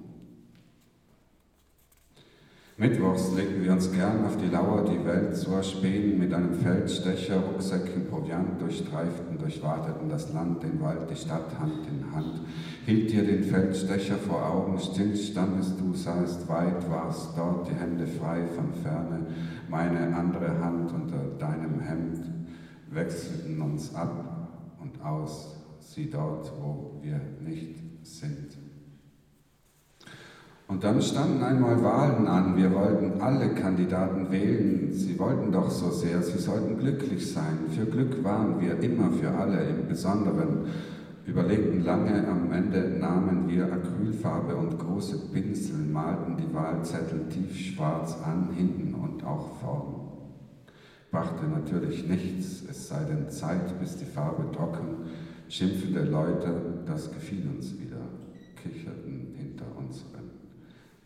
Mittwochs 2.76 3.35
legten 3.35 3.64
wir 3.64 3.72
uns 3.72 3.90
gern 3.90 4.24
auf 4.24 4.37
die 4.37 4.46
Lauer, 4.46 4.85
die 4.85 5.04
Welt 5.59 5.64
zu 5.64 5.79
erspähen, 5.79 6.18
mit 6.18 6.33
einem 6.33 6.55
Feldstecher, 6.55 7.40
Rucksäcken, 7.40 8.07
Proviant 8.09 8.61
durchstreiften, 8.61 9.38
durchwateten 9.38 10.09
das 10.09 10.33
Land, 10.33 10.62
den 10.62 10.81
Wald, 10.81 11.11
die 11.11 11.16
Stadt 11.16 11.59
Hand 11.59 11.87
in 11.88 12.14
Hand. 12.14 12.40
Hielt 12.87 13.11
dir 13.11 13.25
den 13.25 13.44
Feldstecher 13.44 14.16
vor 14.16 14.49
Augen, 14.49 14.79
still 14.79 15.16
standest 15.16 15.81
du, 15.81 15.94
sahest 15.94 16.49
weit, 16.49 16.88
warst 16.88 17.37
dort, 17.37 17.68
die 17.68 17.75
Hände 17.75 18.07
frei 18.07 18.47
von 18.47 18.73
Ferne, 18.83 19.27
meine 19.68 20.14
andere 20.14 20.61
Hand 20.61 20.92
unter 20.92 21.18
deinem 21.38 21.81
Hemd, 21.81 22.25
wechselten 22.90 23.61
uns 23.61 23.94
ab 23.94 24.77
und 24.81 25.05
aus, 25.05 25.57
sie 25.81 26.09
dort, 26.09 26.53
wo 26.61 27.01
wir 27.03 27.21
nicht 27.40 28.07
sind. 28.07 28.58
Und 30.68 30.85
dann 30.85 31.00
standen 31.00 31.42
einmal 31.42 31.83
Wahlen 31.83 32.26
an. 32.26 32.54
Wir 32.54 32.72
wollten 32.74 33.22
alle 33.22 33.54
Kandidaten 33.54 34.31
wählen. 34.31 34.92
Sie 34.92 35.18
wollten 35.18 35.50
doch 35.50 35.70
so 35.70 35.90
sehr, 35.90 36.22
sie 36.22 36.38
sollten 36.38 36.78
glücklich 36.78 37.33
sein. 37.33 37.59
Für 37.74 37.87
Glück 37.87 38.22
waren 38.22 38.61
wir 38.61 38.78
immer 38.81 39.11
für 39.11 39.31
alle 39.31 39.64
im 39.64 39.88
Besonderen. 39.88 40.66
Überlegten 41.26 41.85
lange, 41.85 42.26
am 42.28 42.52
Ende 42.52 42.98
nahmen 42.98 43.48
wir 43.48 43.64
Acrylfarbe 43.64 44.57
und 44.57 44.78
große 44.78 45.31
Pinsel, 45.33 45.78
malten 45.92 46.37
die 46.37 46.54
Wahlzettel 46.54 47.28
tiefschwarz 47.28 48.16
an, 48.24 48.50
hinten 48.54 48.94
und 48.94 49.24
auch 49.24 49.59
vorn. 49.61 49.94
Brachte 51.11 51.46
natürlich 51.46 52.09
nichts, 52.09 52.62
es 52.68 52.88
sei 52.88 53.04
denn 53.04 53.28
Zeit, 53.31 53.78
bis 53.81 53.96
die 53.96 54.07
Farbe 54.07 54.50
trocken. 54.52 55.07
Schimpfende 55.50 56.04
Leute, 56.04 56.54
das 56.87 57.11
gefiel 57.11 57.46
uns 57.54 57.78
wieder, 57.78 57.97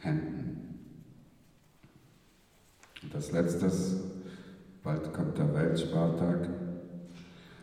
Händen. 0.02 0.78
Und 3.02 3.14
als 3.14 3.32
letztes, 3.32 3.96
bald 4.82 5.12
kommt 5.12 5.38
der 5.38 5.52
Weltspartag. 5.54 6.48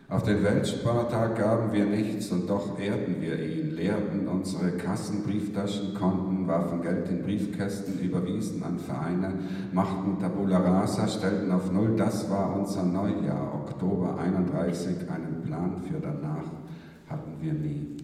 Auf 0.08 0.24
den 0.24 0.42
Weltspartag 0.42 1.36
gaben 1.38 1.72
wir 1.72 1.86
nichts 1.86 2.32
und 2.32 2.50
doch 2.50 2.80
ehrten 2.80 3.20
wir 3.20 3.38
ihn, 3.38 3.76
leerten 3.76 4.26
unsere 4.26 4.72
Kassen, 4.72 5.22
Brieftaschen, 5.22 5.94
Konten, 5.94 6.48
warfen 6.48 6.82
Geld 6.82 7.08
in 7.08 7.22
Briefkästen, 7.22 8.00
überwiesen 8.00 8.64
an 8.64 8.80
Vereine, 8.80 9.34
machten 9.72 10.18
Tabula 10.18 10.58
Rasa, 10.58 11.06
stellten 11.06 11.52
auf 11.52 11.70
Null. 11.70 11.94
Das 11.96 12.28
war 12.28 12.58
unser 12.58 12.82
Neujahr, 12.82 13.54
Oktober 13.54 14.18
31. 14.18 15.08
Einen 15.08 15.42
Plan 15.46 15.80
für 15.88 16.00
danach 16.00 16.46
hatten 17.08 17.40
wir 17.40 17.52
nie. 17.52 17.99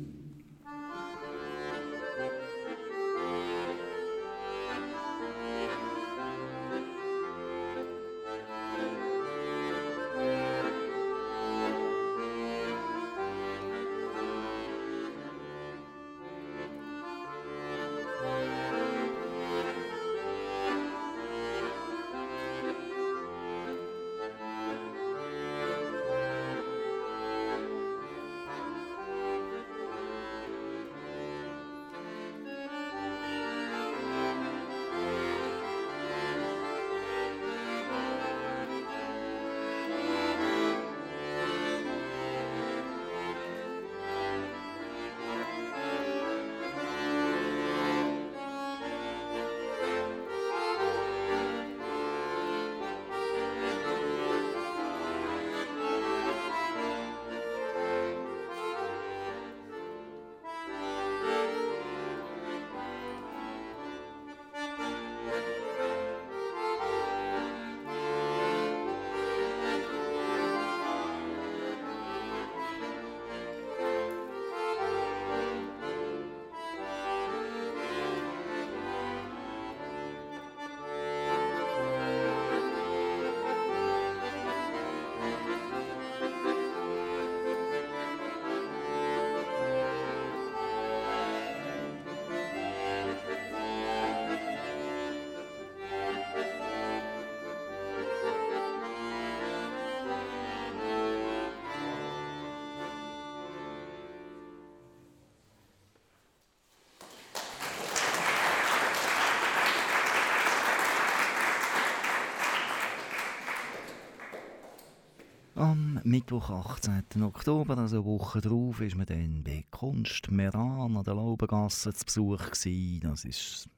Mittwoch, 116.06 116.50
18. 116.50 117.20
Oktober, 117.24 117.78
also 117.78 117.96
eine 117.96 118.04
Woche 118.04 118.40
drauf, 118.40 118.80
ist 118.80 118.94
man 118.94 119.06
dann 119.06 119.42
bei 119.42 119.64
Kunst 119.72 120.30
Meran 120.30 120.96
an 120.96 121.02
der 121.02 121.16
Laubengasse 121.16 121.92
zu 121.92 122.04
Besuch 122.04 122.52
gewesen. 122.52 123.00
Das 123.00 123.24
ist 123.24 123.68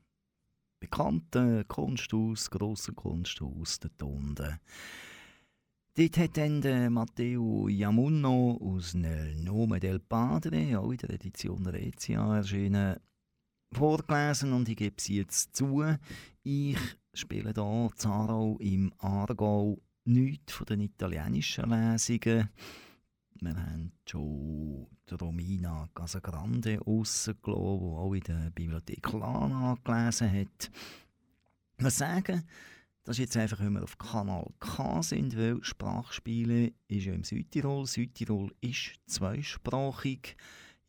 bekannten 0.79 1.67
Kunsthaus, 1.69 2.51
grossen 2.51 2.95
Kunsthaus 2.95 3.81
dort 3.81 4.03
unten. 4.03 4.61
Dort 5.95 6.19
hat 6.19 6.37
dann 6.37 6.61
der 6.61 6.91
Matteo 6.91 7.67
Yamunno 7.67 8.59
aus 8.61 8.93
Nel 8.93 9.35
Nome 9.37 9.81
del 9.81 9.99
Padre, 9.99 10.79
auch 10.79 10.91
in 10.91 10.99
der 10.99 11.09
Edition 11.09 11.67
Rezia 11.67 12.37
erschienen, 12.37 13.01
vorgelesen 13.73 14.53
und 14.53 14.69
ich 14.69 14.77
gebe 14.77 15.01
sie 15.01 15.17
jetzt 15.17 15.57
zu. 15.57 15.83
Ich 16.43 16.77
spiele 17.15 17.55
hier 17.55 17.91
Zarau 17.97 18.59
im 18.61 18.93
Aargau 18.99 19.79
nichts 20.09 20.53
von 20.53 20.67
den 20.67 20.81
italienischen 20.81 21.71
Lesungen. 21.71 22.49
Wir 23.41 23.57
haben 23.57 23.93
schon 24.05 24.87
Romina 25.21 25.89
Casagrande 25.95 26.79
rausgelassen, 26.81 27.39
die 27.45 27.51
auch 27.51 28.15
in 28.15 28.21
der 28.23 28.51
Bibliothek 28.51 29.13
Lana 29.13 29.77
gelesen 29.85 30.33
hat. 30.33 30.71
Muss 31.81 31.99
sagen, 31.99 32.43
das 33.05 33.17
ist 33.17 33.21
jetzt 33.21 33.37
einfach, 33.37 33.61
wenn 33.61 33.75
wir 33.75 33.85
auf 33.85 33.97
Kanal 33.97 34.51
K 34.59 35.03
sind, 35.03 35.37
weil 35.37 35.63
Sprachspiele 35.63 36.73
ist 36.89 37.05
ja 37.05 37.13
im 37.13 37.25
Südtirol. 37.25 37.87
Südtirol 37.87 38.53
ist 38.61 38.95
zweisprachig. 39.07 40.37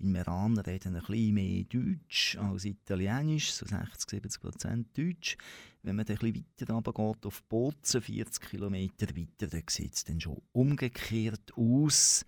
In 0.01 0.13
Meran 0.13 0.57
reden 0.57 0.95
ein 0.95 1.01
bisschen 1.01 1.33
mehr 1.33 1.63
Deutsch 1.65 2.37
als 2.37 2.63
Italienisch, 2.63 3.51
so 3.51 3.65
60, 3.65 4.09
70 4.09 4.41
Prozent 4.41 4.97
Deutsch. 4.97 5.37
Wenn 5.83 5.97
man 5.97 6.05
dann 6.05 6.17
ein 6.17 6.31
bisschen 6.31 6.45
weiter 6.61 6.73
runtergeht, 6.73 7.25
auf 7.25 7.43
Bozen, 7.43 8.01
40 8.01 8.49
Kilometer 8.49 9.07
weiter, 9.15 9.47
dann 9.47 9.63
sieht 9.67 9.95
es 9.95 10.05
dann 10.05 10.21
schon 10.21 10.41
umgekehrt 10.53 11.51
aus. 11.57 12.25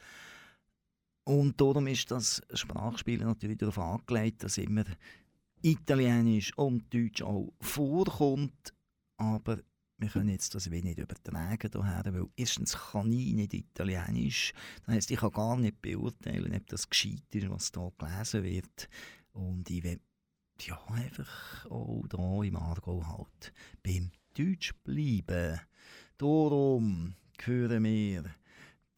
Und 1.24 1.62
darum 1.62 1.88
ist 1.88 2.12
das 2.12 2.42
Sprachspiel 2.54 3.20
natürlich 3.20 3.58
darauf 3.58 3.80
angelegt, 3.80 4.44
dass 4.44 4.58
immer 4.58 4.84
Italienisch 5.62 6.58
und 6.58 6.94
Deutsch 6.94 7.22
auch 7.22 7.54
vorkommt, 7.62 8.74
aber 9.18 9.60
wir 10.02 10.10
können 10.10 10.30
jetzt 10.30 10.56
das 10.56 10.72
wenig 10.72 10.98
übertragen 10.98 11.70
daher, 11.70 12.14
weil 12.14 12.28
erstens 12.36 12.76
kann 12.76 13.12
ich 13.12 13.34
nicht 13.34 13.54
Italienisch. 13.54 14.52
Das 14.86 14.96
heisst, 14.96 15.12
ich 15.12 15.20
kann 15.20 15.32
gar 15.32 15.58
nicht 15.58 15.80
beurteilen, 15.82 16.56
ob 16.56 16.68
das 16.68 16.90
gescheit 16.90 17.24
ist, 17.32 17.50
was 17.50 17.72
hier 17.72 17.92
gelesen 17.98 18.44
wird. 18.44 18.90
Und 19.34 19.70
ich 19.70 19.84
will 19.84 20.00
ja, 20.62 20.80
einfach 20.88 21.66
auch 21.70 22.04
hier 22.10 22.50
im 22.50 22.56
Aargau 22.56 23.06
halt 23.08 23.54
beim 23.84 24.12
Deutsch 24.36 24.74
bleiben. 24.84 25.60
Darum 26.18 27.16
hören 27.44 27.84
wir 27.84 28.24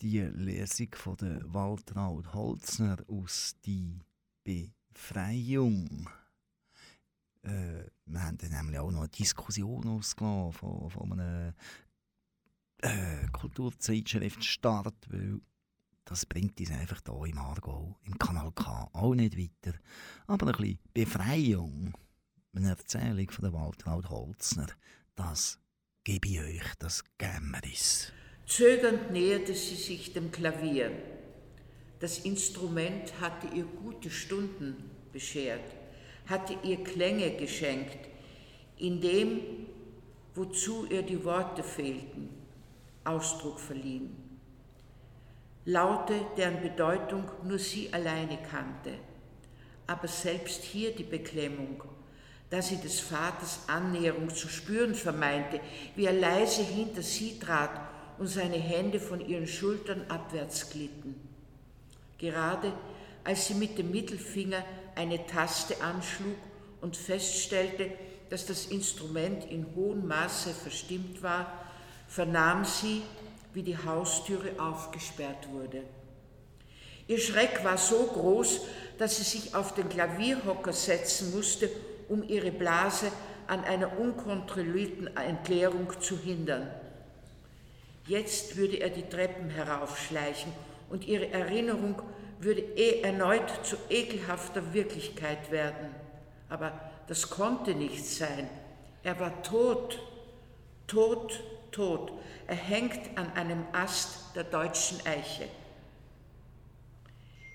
die 0.02 0.20
Lesung 0.20 0.96
von 0.96 1.18
der 1.18 1.42
Waltraud 1.54 2.34
Holzner 2.34 2.98
aus 3.08 3.56
«Die 3.66 4.00
Befreiung». 4.44 6.10
Äh, 7.44 7.90
wir 8.06 8.24
haben 8.24 8.38
dann 8.38 8.52
nämlich 8.52 8.80
auch 8.80 8.92
noch 8.92 9.02
eine 9.02 9.10
Diskussion 9.10 9.88
ausgelassen 9.88 10.54
von, 10.54 10.90
von 10.90 11.12
einem 11.20 11.54
äh, 12.82 13.28
Kulturzeitschriftstart, 13.32 14.96
weil 15.10 15.42
das 16.06 16.26
bringt 16.26 16.60
uns 16.60 16.72
einfach 16.72 17.02
hier 17.06 17.28
im 17.28 17.38
Aargau, 17.38 17.98
im 18.06 18.18
Kanal 18.18 18.52
K, 18.54 18.90
auch 18.94 19.14
nicht 19.14 19.38
weiter. 19.38 19.78
Aber 20.28 20.48
ein 20.48 20.58
bisschen 20.58 20.80
Befreiung, 20.94 21.94
eine 22.56 22.70
Erzählung 22.70 23.30
von 23.30 23.52
der 23.52 24.10
Holzner, 24.10 24.68
das 25.16 25.60
gebe 26.04 26.28
ich 26.28 26.40
euch, 26.40 26.76
das 26.80 27.04
Gämmeris. 27.18 28.12
Zögernd 28.46 29.12
näherte 29.12 29.54
sie 29.54 29.76
sich 29.76 30.12
dem 30.12 30.32
Klavier. 30.32 30.92
Das 32.00 32.20
Instrument 32.20 33.20
hatte 33.22 33.48
ihr 33.48 33.64
gute 33.64 34.10
Stunden 34.10 34.92
beschert 35.14 35.83
hatte 36.28 36.56
ihr 36.64 36.84
Klänge 36.84 37.32
geschenkt, 37.32 37.98
in 38.78 39.02
dem, 39.02 39.42
wozu 40.36 40.86
ihr 40.90 41.04
die 41.04 41.24
Worte 41.24 41.64
fehlten, 41.64 42.30
Ausdruck 43.04 43.60
verliehen. 43.60 44.16
Laute, 45.66 46.14
deren 46.36 46.62
Bedeutung 46.62 47.24
nur 47.44 47.60
sie 47.60 47.94
alleine 47.94 48.38
kannte, 48.50 48.94
aber 49.88 50.08
selbst 50.08 50.64
hier 50.64 50.94
die 50.94 51.04
Beklemmung, 51.04 51.84
da 52.50 52.62
sie 52.62 52.78
des 52.78 53.00
Vaters 53.00 53.62
Annäherung 53.68 54.30
zu 54.30 54.48
spüren 54.48 54.94
vermeinte, 54.94 55.60
wie 55.96 56.06
er 56.06 56.14
leise 56.14 56.64
hinter 56.64 57.02
sie 57.02 57.40
trat 57.40 57.72
und 58.18 58.28
seine 58.28 58.58
Hände 58.58 59.00
von 59.00 59.26
ihren 59.26 59.48
Schultern 59.48 60.06
abwärts 60.10 60.70
glitten. 60.70 61.16
Gerade 62.18 62.74
als 63.24 63.48
sie 63.48 63.54
mit 63.54 63.78
dem 63.78 63.92
Mittelfinger 63.92 64.64
eine 64.96 65.26
Taste 65.26 65.82
anschlug 65.82 66.36
und 66.82 66.98
feststellte, 66.98 67.92
dass 68.30 68.46
das 68.46 68.66
Instrument 68.68 69.50
in 69.50 69.66
hohem 69.76 70.08
Maße 70.08 70.54
verstimmt 70.54 71.22
war, 71.22 71.66
vernahm 72.08 72.66
sie, 72.66 73.02
wie 73.54 73.64
die 73.64 73.78
Haustüre 73.78 74.60
aufgesperrt 74.60 75.52
wurde. 75.52 75.84
Ihr 77.08 77.20
Schreck 77.20 77.64
war 77.64 77.78
so 77.78 78.06
groß, 78.06 78.62
dass 78.98 79.18
sie 79.18 79.24
sich 79.24 79.56
auf 79.56 79.74
den 79.74 79.90
Klavierhocker 79.90 80.74
setzen 80.74 81.36
musste, 81.36 81.70
um 82.10 82.24
ihre 82.28 82.52
Blase 82.52 83.12
an 83.48 83.64
einer 83.64 84.00
unkontrollierten 84.00 85.16
Entleerung 85.18 85.88
zu 86.00 86.18
hindern. 86.18 86.70
Jetzt 88.08 88.56
würde 88.56 88.78
er 88.78 88.90
die 88.90 89.08
Treppen 89.08 89.50
heraufschleichen 89.50 90.52
und 90.90 91.08
ihre 91.08 91.30
Erinnerung 91.32 92.02
würde 92.44 92.62
eh 92.62 93.02
erneut 93.02 93.50
zu 93.64 93.76
ekelhafter 93.90 94.74
Wirklichkeit 94.74 95.52
werden. 95.52 95.94
Aber 96.50 96.72
das 97.08 97.30
konnte 97.30 97.76
nicht 97.76 98.06
sein. 98.06 98.50
Er 99.04 99.20
war 99.20 99.42
tot, 99.44 100.00
tot, 100.88 101.44
tot. 101.72 102.12
Er 102.48 102.56
hängt 102.56 103.18
an 103.18 103.32
einem 103.34 103.66
Ast 103.72 104.36
der 104.36 104.44
deutschen 104.44 105.00
Eiche. 105.06 105.48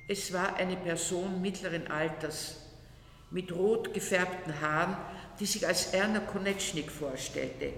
Es 0.08 0.32
war 0.32 0.56
eine 0.56 0.76
Person 0.76 1.40
mittleren 1.42 1.90
Alters, 1.90 2.56
mit 3.30 3.52
rot 3.52 3.92
gefärbten 3.92 4.58
Haaren, 4.60 4.96
die 5.38 5.46
sich 5.46 5.66
als 5.66 5.92
Erna 5.92 6.20
Konetschnik 6.20 6.90
vorstellte. 6.90 7.72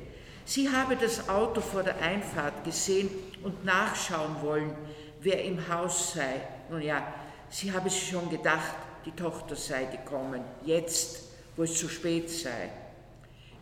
Sie 0.45 0.71
habe 0.71 0.97
das 0.97 1.29
Auto 1.29 1.61
vor 1.61 1.83
der 1.83 2.01
Einfahrt 2.01 2.65
gesehen 2.65 3.11
und 3.43 3.65
nachschauen 3.65 4.43
wollen, 4.43 4.75
wer 5.21 5.45
im 5.45 5.69
Haus 5.69 6.15
sei. 6.15 6.41
Nun 6.71 6.83
ja, 6.83 7.03
sie 7.49 7.73
habe 7.73 7.91
sich 7.91 8.11
schon 8.11 8.31
gedacht, 8.31 8.77
die 9.05 9.11
Tochter 9.11 9.57
sei 9.57 9.87
gekommen, 9.87 10.45
jetzt, 10.65 11.25
wo 11.57 11.65
es 11.65 11.77
zu 11.77 11.89
spät 11.89 12.31
sei. 12.31 12.71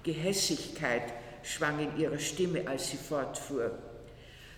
Gehässigkeit 0.03 1.15
schwang 1.43 1.79
in 1.79 1.97
ihrer 1.97 2.19
Stimme, 2.19 2.69
als 2.69 2.91
sie 2.91 2.99
fortfuhr. 2.99 3.71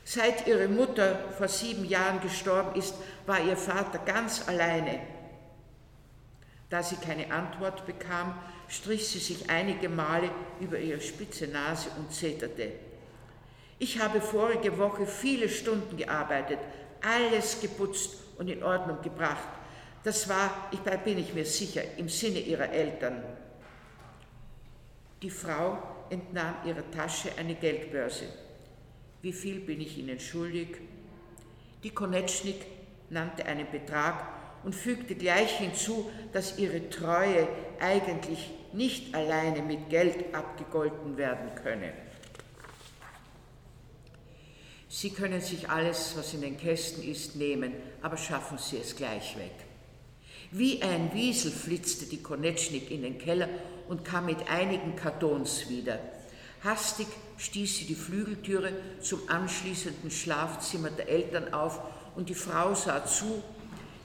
Seit 0.04 0.48
ihre 0.48 0.66
Mutter 0.66 1.28
vor 1.38 1.46
sieben 1.46 1.84
Jahren 1.84 2.20
gestorben 2.20 2.76
ist, 2.76 2.94
war 3.26 3.40
ihr 3.40 3.56
Vater 3.56 3.98
ganz 3.98 4.48
alleine. 4.48 4.98
Da 6.70 6.82
sie 6.82 6.96
keine 6.96 7.32
Antwort 7.32 7.86
bekam, 7.86 8.34
strich 8.66 9.06
sie 9.08 9.18
sich 9.20 9.48
einige 9.48 9.88
Male 9.88 10.30
über 10.60 10.78
ihre 10.78 11.00
spitze 11.00 11.46
Nase 11.46 11.90
und 11.98 12.12
zeterte. 12.12 12.72
Ich 13.78 14.00
habe 14.00 14.20
vorige 14.20 14.76
Woche 14.78 15.06
viele 15.06 15.48
Stunden 15.48 15.96
gearbeitet, 15.96 16.58
alles 17.02 17.60
geputzt 17.60 18.16
und 18.40 18.48
in 18.48 18.62
Ordnung 18.62 19.02
gebracht. 19.02 19.48
Das 20.02 20.26
war, 20.26 20.70
ich 20.72 20.80
bin 20.80 21.18
ich 21.18 21.34
mir 21.34 21.44
sicher, 21.44 21.82
im 21.98 22.08
Sinne 22.08 22.38
ihrer 22.40 22.70
Eltern. 22.70 23.22
Die 25.20 25.28
Frau 25.28 25.78
entnahm 26.08 26.54
ihrer 26.64 26.90
Tasche 26.90 27.28
eine 27.38 27.54
Geldbörse. 27.54 28.24
Wie 29.20 29.34
viel 29.34 29.60
bin 29.60 29.82
ich 29.82 29.98
Ihnen 29.98 30.18
schuldig? 30.18 30.78
Die 31.84 31.90
Konetschnik 31.90 32.64
nannte 33.10 33.44
einen 33.44 33.70
Betrag 33.70 34.26
und 34.64 34.74
fügte 34.74 35.14
gleich 35.14 35.58
hinzu, 35.58 36.10
dass 36.32 36.58
ihre 36.58 36.88
Treue 36.88 37.46
eigentlich 37.78 38.50
nicht 38.72 39.14
alleine 39.14 39.60
mit 39.60 39.90
Geld 39.90 40.34
abgegolten 40.34 41.18
werden 41.18 41.54
könne. 41.62 41.92
Sie 44.92 45.10
können 45.10 45.40
sich 45.40 45.70
alles, 45.70 46.14
was 46.16 46.34
in 46.34 46.40
den 46.40 46.58
Kästen 46.58 47.04
ist, 47.04 47.36
nehmen, 47.36 47.72
aber 48.02 48.16
schaffen 48.16 48.58
Sie 48.58 48.76
es 48.76 48.96
gleich 48.96 49.36
weg. 49.36 49.54
Wie 50.50 50.82
ein 50.82 51.14
Wiesel 51.14 51.52
flitzte 51.52 52.06
die 52.06 52.20
Konetschnik 52.20 52.90
in 52.90 53.02
den 53.02 53.16
Keller 53.16 53.48
und 53.88 54.04
kam 54.04 54.26
mit 54.26 54.50
einigen 54.50 54.96
Kartons 54.96 55.68
wieder. 55.68 56.00
Hastig 56.64 57.06
stieß 57.38 57.78
sie 57.78 57.84
die 57.84 57.94
Flügeltüre 57.94 58.72
zum 59.00 59.20
anschließenden 59.28 60.10
Schlafzimmer 60.10 60.90
der 60.90 61.08
Eltern 61.08 61.54
auf 61.54 61.80
und 62.16 62.28
die 62.28 62.34
Frau 62.34 62.74
sah 62.74 63.06
zu, 63.06 63.44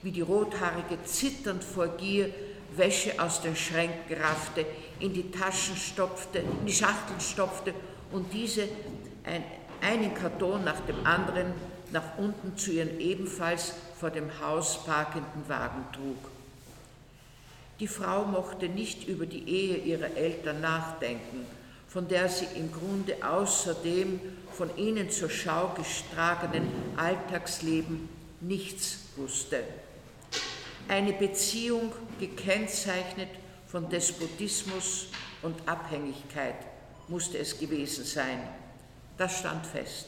wie 0.04 0.12
die 0.12 0.22
Rothaarige 0.22 1.04
zitternd 1.04 1.64
vor 1.64 1.88
Gier 1.98 2.30
Wäsche 2.76 3.20
aus 3.20 3.42
den 3.42 3.56
Schränken 3.56 4.22
raffte, 4.22 4.68
in 5.00 5.14
die 5.14 5.32
Taschen 5.32 5.76
stopfte, 5.78 6.40
in 6.40 6.66
die 6.68 6.74
Schachteln 6.74 7.20
stopfte 7.20 7.74
und 8.12 8.32
diese 8.32 8.70
ein 9.24 9.44
einen 9.82 10.14
Karton 10.14 10.64
nach 10.64 10.80
dem 10.82 11.06
anderen 11.06 11.54
nach 11.92 12.18
unten 12.18 12.58
zu 12.58 12.72
ihren 12.72 13.00
ebenfalls 13.00 13.74
vor 14.00 14.10
dem 14.10 14.30
Haus 14.42 14.84
parkenden 14.86 15.48
Wagen 15.48 15.86
trug. 15.94 16.32
Die 17.80 17.88
Frau 17.88 18.26
mochte 18.26 18.70
nicht 18.70 19.08
über 19.08 19.26
die 19.26 19.48
Ehe 19.50 19.78
ihrer 19.78 20.16
Eltern 20.16 20.62
nachdenken, 20.62 21.46
von 21.88 22.08
der 22.08 22.30
sie 22.30 22.48
im 22.56 22.72
Grunde 22.72 23.18
außer 23.26 23.74
dem 23.74 24.20
von 24.52 24.76
ihnen 24.78 25.10
zur 25.10 25.30
Schau 25.30 25.70
getragenen 25.70 26.70
Alltagsleben 26.98 28.10
nichts 28.42 29.00
wusste. 29.18 29.64
Eine 30.88 31.14
Beziehung 31.14 31.92
gekennzeichnet 32.20 33.30
von 33.68 33.90
Despotismus 33.90 35.08
und 35.42 35.56
Abhängigkeit 35.68 36.56
musste 37.08 37.38
es 37.38 37.60
gewesen 37.60 38.06
sein. 38.06 38.40
Das 39.18 39.40
stand 39.40 39.66
fest. 39.66 40.08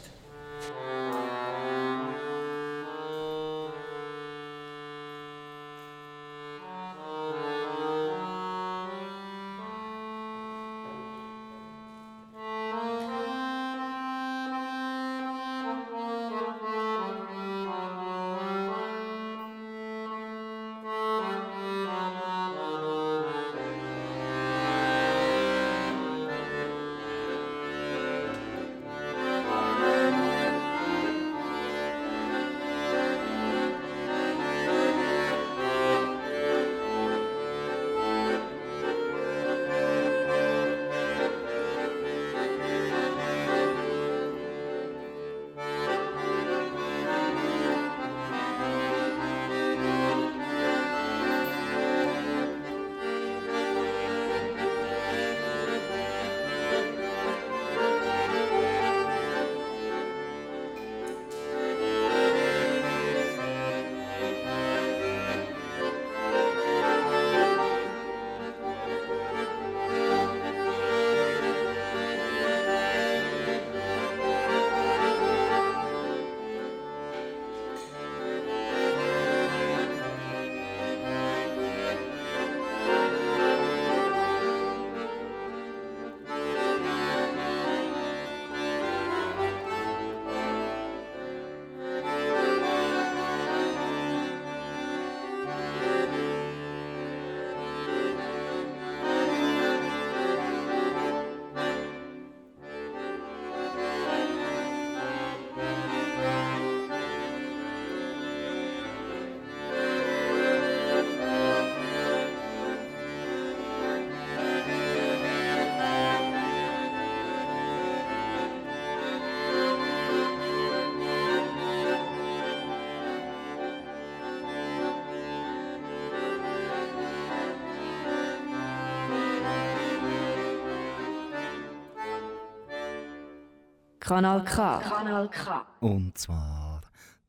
Kanal 134.08 134.42
K. 134.46 134.80
Kanal 134.80 135.28
K. 135.28 135.66
Und 135.82 136.18
zwar 136.18 136.80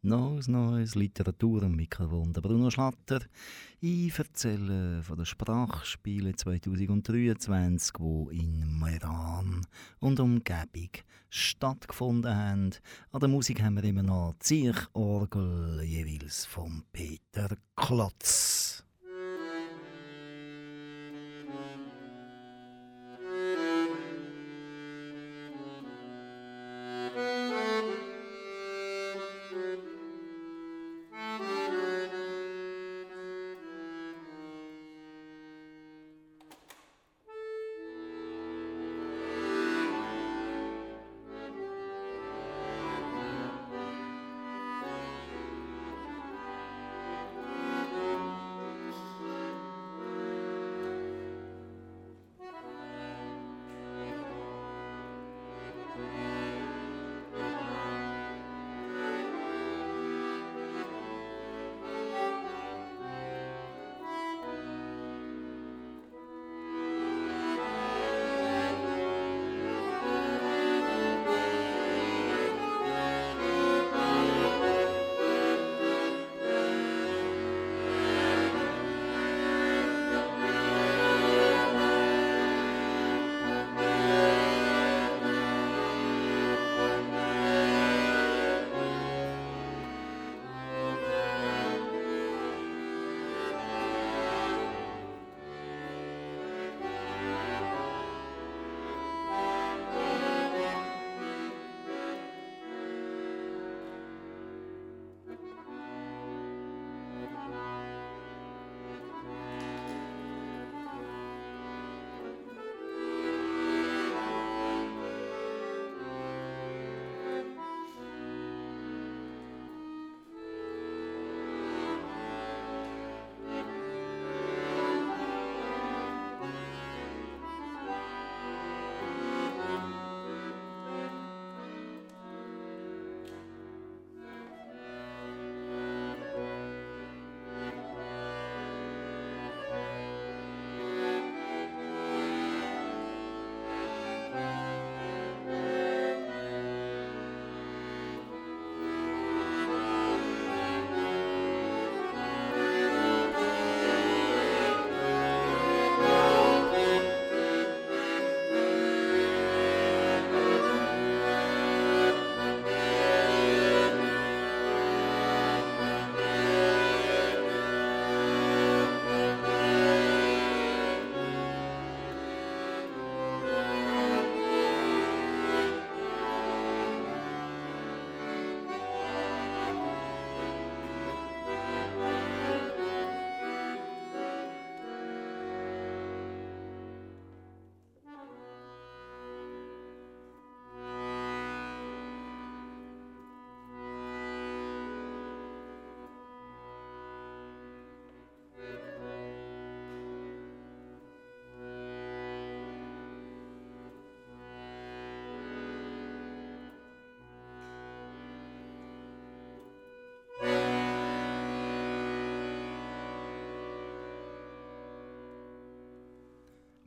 neues, 0.03 0.47
neues 0.47 0.95
Literatur 0.95 1.65
am 1.65 1.75
Mikrofon. 1.75 2.33
Der 2.33 2.41
Bruno 2.41 2.71
Schlatter. 2.71 3.19
Ich 3.81 4.17
erzähle 4.17 5.03
von 5.03 5.17
den 5.17 5.27
Sprachspielen 5.27 6.37
2023, 6.39 7.95
die 7.99 8.39
in 8.39 8.79
Meran 8.79 9.67
und 9.99 10.21
Umgebung 10.21 10.91
stattgefunden 11.31 12.33
haben. 12.33 12.71
An 13.11 13.21
der 13.21 13.29
Musik 13.29 13.61
haben 13.61 13.75
wir 13.75 13.83
immer 13.83 14.05
noch 14.05 14.37
Zirchorgel, 14.39 15.83
jeweils 15.83 16.47
von 16.47 16.85
Peter 16.93 17.57
Klotz. 17.75 18.68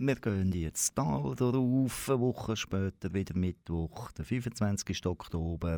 Wir 0.03 0.15
gehen 0.15 0.51
jetzt 0.53 0.95
Tal 0.95 1.35
darauf, 1.35 2.09
eine 2.09 2.19
Woche 2.21 2.55
später, 2.55 3.13
wieder 3.13 3.37
Mittwoch, 3.37 4.11
der 4.13 4.25
25. 4.25 5.05
Oktober, 5.05 5.77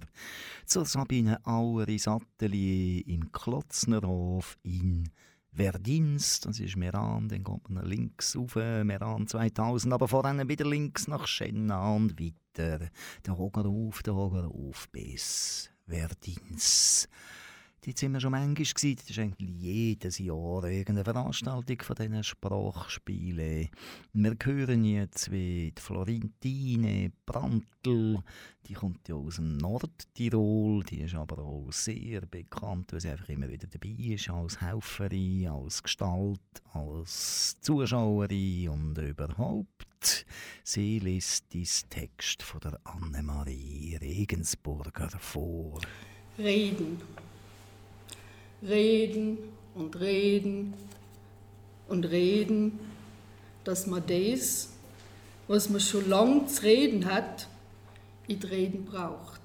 zur 0.65 0.85
Sabine 0.85 1.45
Aueris 1.45 2.07
Atelier 2.07 3.05
in 3.05 3.33
Klotznerhof 3.33 4.57
in 4.63 5.09
Verdins, 5.51 6.39
das 6.39 6.61
ist 6.61 6.77
Meran, 6.77 7.27
dann 7.27 7.43
kommt 7.43 7.69
man 7.69 7.85
links 7.85 8.37
rauf, 8.37 8.55
Meran 8.55 9.27
2000, 9.27 9.93
aber 9.93 10.07
vorhin 10.07 10.47
wieder 10.47 10.69
links 10.69 11.09
nach 11.09 11.27
Schenna 11.27 11.93
und 11.93 12.17
weiter. 12.17 12.91
Der 13.25 13.37
Hoger 13.37 13.65
auf, 13.65 14.03
der 14.03 14.15
Hoger 14.15 14.47
auf 14.47 14.87
bis 14.89 15.69
Verdins. 15.85 17.09
Dort 17.85 17.97
sind 17.97 18.13
wir 18.13 18.21
schon 18.21 18.31
manchmal. 18.31 18.95
Das 18.95 19.09
ist 19.09 19.19
eigentlich 19.19 19.49
jedes 19.49 20.17
Jahr 20.17 20.63
irgendeine 20.63 21.03
Veranstaltung 21.03 21.81
von 21.81 21.95
diesen 21.97 22.23
Sprachspielen. 22.23 23.67
Wir 24.13 24.37
hören 24.41 24.85
jetzt 24.85 25.29
wie 25.29 25.73
die 25.77 25.81
Florentine 25.81 27.11
Brandl. 27.25 28.23
Die 28.67 28.73
kommt 28.73 29.09
ja 29.09 29.15
aus 29.15 29.35
dem 29.35 29.57
Nordtirol. 29.57 30.83
Die 30.83 31.01
ist 31.01 31.15
aber 31.15 31.39
auch 31.39 31.73
sehr 31.73 32.21
bekannt, 32.21 32.93
weil 32.93 33.01
sie 33.01 33.09
einfach 33.09 33.27
immer 33.27 33.49
wieder 33.49 33.67
dabei 33.67 33.89
ist. 33.89 34.29
Als 34.29 34.61
Helferin, 34.61 35.49
als 35.49 35.83
Gestalt, 35.83 36.39
als 36.71 37.59
Zuschauerin 37.59 38.69
und 38.69 38.97
überhaupt. 38.97 40.25
Sie 40.63 40.99
liest 40.99 41.51
diesen 41.51 41.89
Text 41.89 42.43
von 42.43 42.61
der 42.61 42.79
Annemarie 42.85 43.97
Regensburger 43.99 45.09
vor. 45.19 45.81
Reden 46.37 46.97
reden 48.67 49.37
und 49.75 49.99
reden 49.99 50.73
und 51.87 52.05
reden, 52.05 52.79
dass 53.63 53.87
man 53.87 54.03
das, 54.07 54.69
was 55.47 55.69
man 55.69 55.79
schon 55.79 56.09
lange 56.09 56.47
zu 56.47 56.63
reden 56.63 57.05
hat, 57.05 57.47
in 58.27 58.39
Reden 58.39 58.85
braucht. 58.85 59.41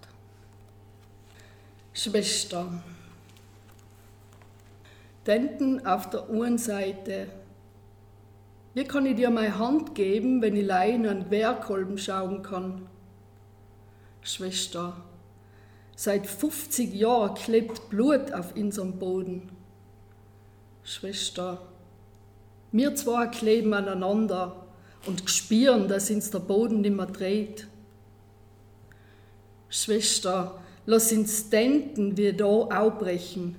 Schwester, 1.92 2.83
Denten 5.26 5.85
auf 5.85 6.09
der 6.11 6.31
einen 6.31 6.59
Seite. 6.59 7.26
Wie 8.74 8.85
kann 8.85 9.04
ich 9.04 9.16
dir 9.16 9.31
meine 9.31 9.59
Hand 9.59 9.94
geben, 9.94 10.40
wenn 10.40 10.57
ich 10.57 10.62
allein 10.64 11.07
an 11.07 11.28
Querkolben 11.28 11.98
schauen 11.98 12.42
kann? 12.42 12.87
Schwester, 14.22 14.96
Seit 16.00 16.28
50 16.28 16.94
Jahren 16.94 17.34
klebt 17.34 17.90
Blut 17.90 18.32
auf 18.32 18.54
unserem 18.54 19.00
Boden. 19.00 19.48
Schwester, 20.84 21.61
wir 22.70 22.94
zwei 22.94 23.26
kleben 23.26 23.74
aneinander 23.74 24.64
und 25.06 25.28
spüren, 25.28 25.88
dass 25.88 26.08
uns 26.08 26.30
der 26.30 26.38
Boden 26.38 26.82
nimmer 26.82 27.06
dreht. 27.06 27.66
Schwester, 29.68 30.62
lass 30.87 31.11
uns 31.11 31.50
denken, 31.50 32.16
wir 32.16 32.32
da 32.32 32.44
aufbrechen. 32.44 33.56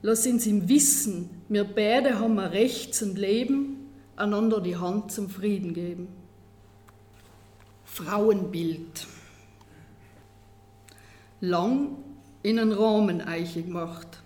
Lass 0.00 0.26
uns 0.26 0.46
im 0.46 0.66
Wissen, 0.66 1.28
wir 1.50 1.64
beide 1.64 2.18
haben 2.18 2.38
ein 2.38 2.52
Recht 2.52 2.94
zum 2.94 3.16
Leben, 3.16 3.90
einander 4.16 4.62
die 4.62 4.76
Hand 4.76 5.12
zum 5.12 5.28
Frieden 5.28 5.74
geben. 5.74 6.08
Frauenbild 7.84 9.06
lang 11.40 11.96
in 12.42 12.58
einen 12.58 12.72
Rahmen 12.72 13.20
eiche 13.20 13.62
gemacht, 13.62 14.22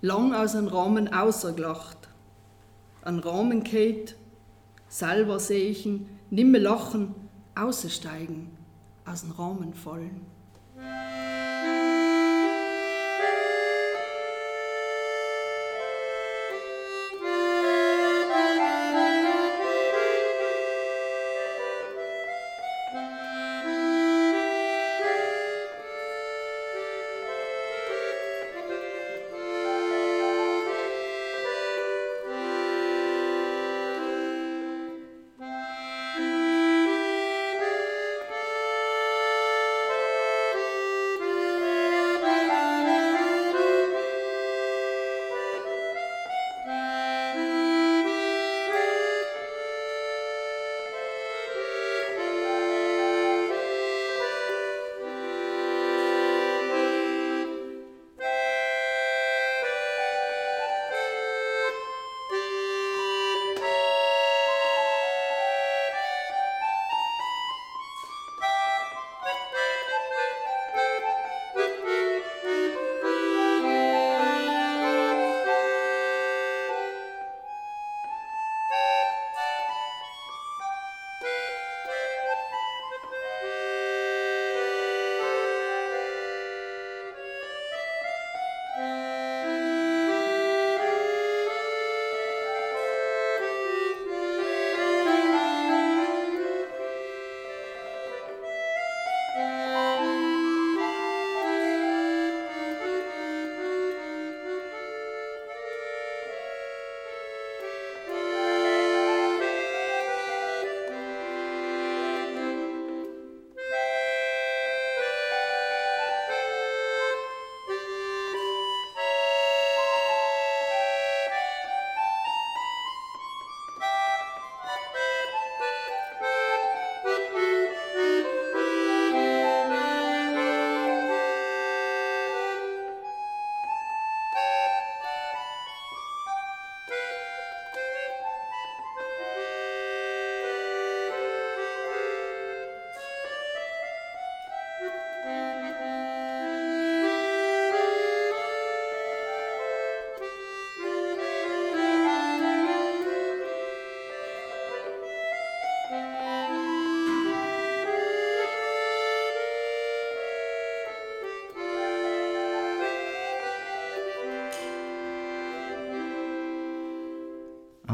lang 0.00 0.34
aus 0.34 0.54
einem 0.54 0.68
Rahmen 0.68 1.12
außergelacht, 1.12 1.96
Ein 3.02 3.20
Rahmen 3.20 3.62
geht, 3.62 4.16
selber 4.88 5.38
sehen, 5.38 6.08
nimme 6.30 6.58
lachen, 6.58 7.14
außersteigen, 7.54 8.50
aus 9.04 9.20
dem 9.20 9.30
Rahmen 9.30 9.74
fallen. 9.74 10.26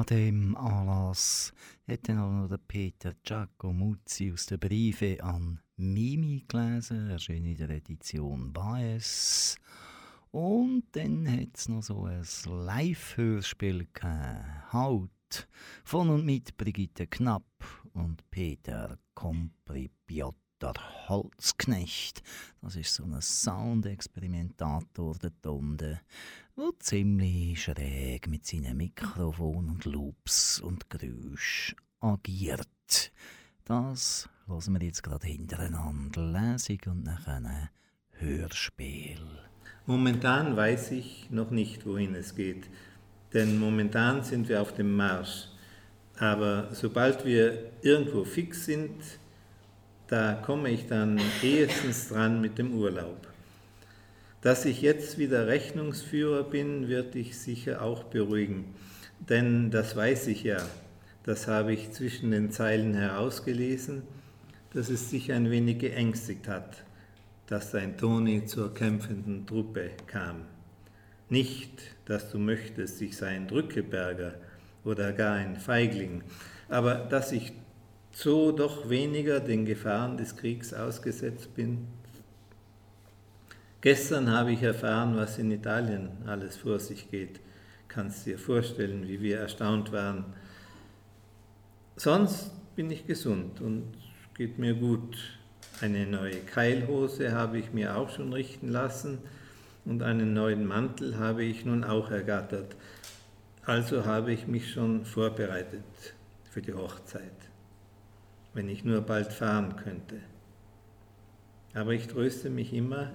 An 0.02 0.06
dem 0.06 0.56
Anlass 0.56 1.52
hat 1.86 2.08
dann 2.08 2.18
auch 2.18 2.32
noch 2.32 2.48
der 2.48 2.58
Peter 2.58 3.14
Giacomuzzi 3.22 4.32
aus 4.32 4.46
den 4.46 4.58
Briefen 4.58 5.20
an 5.20 5.60
Mimi 5.76 6.44
gelesen, 6.48 7.08
erschien 7.08 7.46
in 7.46 7.56
der 7.56 7.70
Edition 7.70 8.52
Baez. 8.52 9.54
Und 10.32 10.86
dann 10.90 11.30
hat 11.30 11.56
es 11.56 11.68
noch 11.68 11.84
so 11.84 12.06
ein 12.06 12.26
Live-Hörspiel. 12.46 13.86
Halt, 14.72 15.48
von 15.84 16.10
und 16.10 16.26
mit 16.26 16.56
Brigitte 16.56 17.06
Knapp 17.06 17.64
und 17.92 18.28
Peter 18.28 18.98
Kompripiot 19.14 20.34
der 20.60 20.74
Holzknecht. 21.08 22.22
Das 22.60 22.74
ist 22.74 22.94
so 22.94 23.04
ein 23.04 23.20
Soundexperimentator 23.20 25.16
der 25.18 25.52
unten, 25.52 26.00
der 26.56 26.70
ziemlich 26.80 27.62
schräg 27.62 28.28
mit 28.28 28.46
seinen 28.46 28.76
Mikrofon 28.76 29.70
und 29.70 29.84
Loops 29.86 30.60
und 30.60 30.90
Geräusch 30.90 31.74
agiert. 32.00 33.12
Das 33.64 34.28
hören 34.46 34.74
wir 34.74 34.86
jetzt 34.86 35.02
gerade 35.02 35.26
hintereinander. 35.26 36.20
Lesung 36.20 36.78
und 36.86 37.04
nachher 37.04 37.70
Hörspiel. 38.12 39.20
Momentan 39.86 40.56
weiß 40.56 40.90
ich 40.92 41.30
noch 41.30 41.50
nicht, 41.50 41.86
wohin 41.86 42.14
es 42.14 42.34
geht, 42.34 42.68
denn 43.32 43.58
momentan 43.58 44.22
sind 44.22 44.48
wir 44.48 44.60
auf 44.60 44.74
dem 44.74 44.94
Marsch. 44.94 45.48
Aber 46.18 46.68
sobald 46.74 47.24
wir 47.24 47.72
irgendwo 47.80 48.24
fix 48.24 48.66
sind, 48.66 49.02
da 50.06 50.34
komme 50.34 50.70
ich 50.70 50.86
dann 50.86 51.18
ehestens 51.42 52.08
dran 52.08 52.42
mit 52.42 52.58
dem 52.58 52.74
Urlaub. 52.74 53.31
Dass 54.42 54.64
ich 54.64 54.82
jetzt 54.82 55.18
wieder 55.18 55.46
Rechnungsführer 55.46 56.42
bin, 56.42 56.88
wird 56.88 57.14
dich 57.14 57.38
sicher 57.38 57.80
auch 57.80 58.02
beruhigen, 58.02 58.74
denn 59.20 59.70
das 59.70 59.94
weiß 59.94 60.26
ich 60.26 60.42
ja, 60.42 60.58
das 61.22 61.46
habe 61.46 61.72
ich 61.72 61.92
zwischen 61.92 62.32
den 62.32 62.50
Zeilen 62.50 62.94
herausgelesen, 62.94 64.02
dass 64.74 64.90
es 64.90 65.10
dich 65.10 65.30
ein 65.30 65.48
wenig 65.48 65.78
geängstigt 65.78 66.48
hat, 66.48 66.82
dass 67.46 67.70
dein 67.70 67.96
Toni 67.96 68.44
zur 68.44 68.74
kämpfenden 68.74 69.46
Truppe 69.46 69.90
kam. 70.08 70.42
Nicht, 71.28 71.80
dass 72.06 72.28
du 72.32 72.38
möchtest, 72.38 73.00
ich 73.00 73.16
sei 73.16 73.28
ein 73.28 73.46
Drückeberger 73.46 74.34
oder 74.84 75.12
gar 75.12 75.36
ein 75.36 75.56
Feigling, 75.56 76.24
aber 76.68 76.96
dass 76.96 77.30
ich 77.30 77.52
so 78.10 78.50
doch 78.50 78.90
weniger 78.90 79.38
den 79.38 79.64
Gefahren 79.64 80.16
des 80.16 80.36
Kriegs 80.36 80.74
ausgesetzt 80.74 81.54
bin. 81.54 81.86
Gestern 83.82 84.30
habe 84.30 84.52
ich 84.52 84.62
erfahren, 84.62 85.16
was 85.16 85.38
in 85.38 85.50
Italien 85.50 86.08
alles 86.26 86.56
vor 86.56 86.78
sich 86.78 87.10
geht. 87.10 87.40
Kannst 87.88 88.24
dir 88.24 88.38
vorstellen, 88.38 89.06
wie 89.06 89.20
wir 89.20 89.38
erstaunt 89.38 89.92
waren, 89.92 90.24
Sonst 91.96 92.50
bin 92.74 92.90
ich 92.90 93.06
gesund 93.06 93.60
und 93.60 93.92
geht 94.34 94.58
mir 94.58 94.74
gut. 94.74 95.38
Eine 95.80 96.06
neue 96.06 96.40
Keilhose 96.40 97.32
habe 97.32 97.58
ich 97.58 97.72
mir 97.72 97.96
auch 97.96 98.10
schon 98.10 98.32
richten 98.32 98.68
lassen 98.68 99.18
und 99.84 100.02
einen 100.02 100.32
neuen 100.32 100.66
Mantel 100.66 101.18
habe 101.18 101.44
ich 101.44 101.64
nun 101.64 101.84
auch 101.84 102.10
ergattert. 102.10 102.76
Also 103.64 104.06
habe 104.06 104.32
ich 104.32 104.46
mich 104.46 104.72
schon 104.72 105.04
vorbereitet 105.04 105.84
für 106.50 106.62
die 106.62 106.72
Hochzeit, 106.72 107.22
wenn 108.54 108.68
ich 108.68 108.84
nur 108.84 109.02
bald 109.02 109.32
fahren 109.32 109.76
könnte. 109.76 110.16
Aber 111.74 111.92
ich 111.92 112.08
tröste 112.08 112.50
mich 112.50 112.72
immer, 112.72 113.12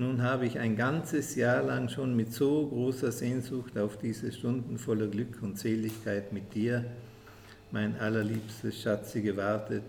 nun 0.00 0.22
habe 0.22 0.46
ich 0.46 0.58
ein 0.58 0.76
ganzes 0.76 1.34
Jahr 1.34 1.62
lang 1.62 1.90
schon 1.90 2.16
mit 2.16 2.32
so 2.32 2.66
großer 2.66 3.12
Sehnsucht 3.12 3.76
auf 3.76 3.98
diese 3.98 4.32
Stunden 4.32 4.78
voller 4.78 5.08
Glück 5.08 5.42
und 5.42 5.58
Seligkeit 5.58 6.32
mit 6.32 6.54
dir 6.54 6.86
mein 7.70 7.98
allerliebstes 8.00 8.80
Schatzi, 8.80 9.22
gewartet. 9.22 9.84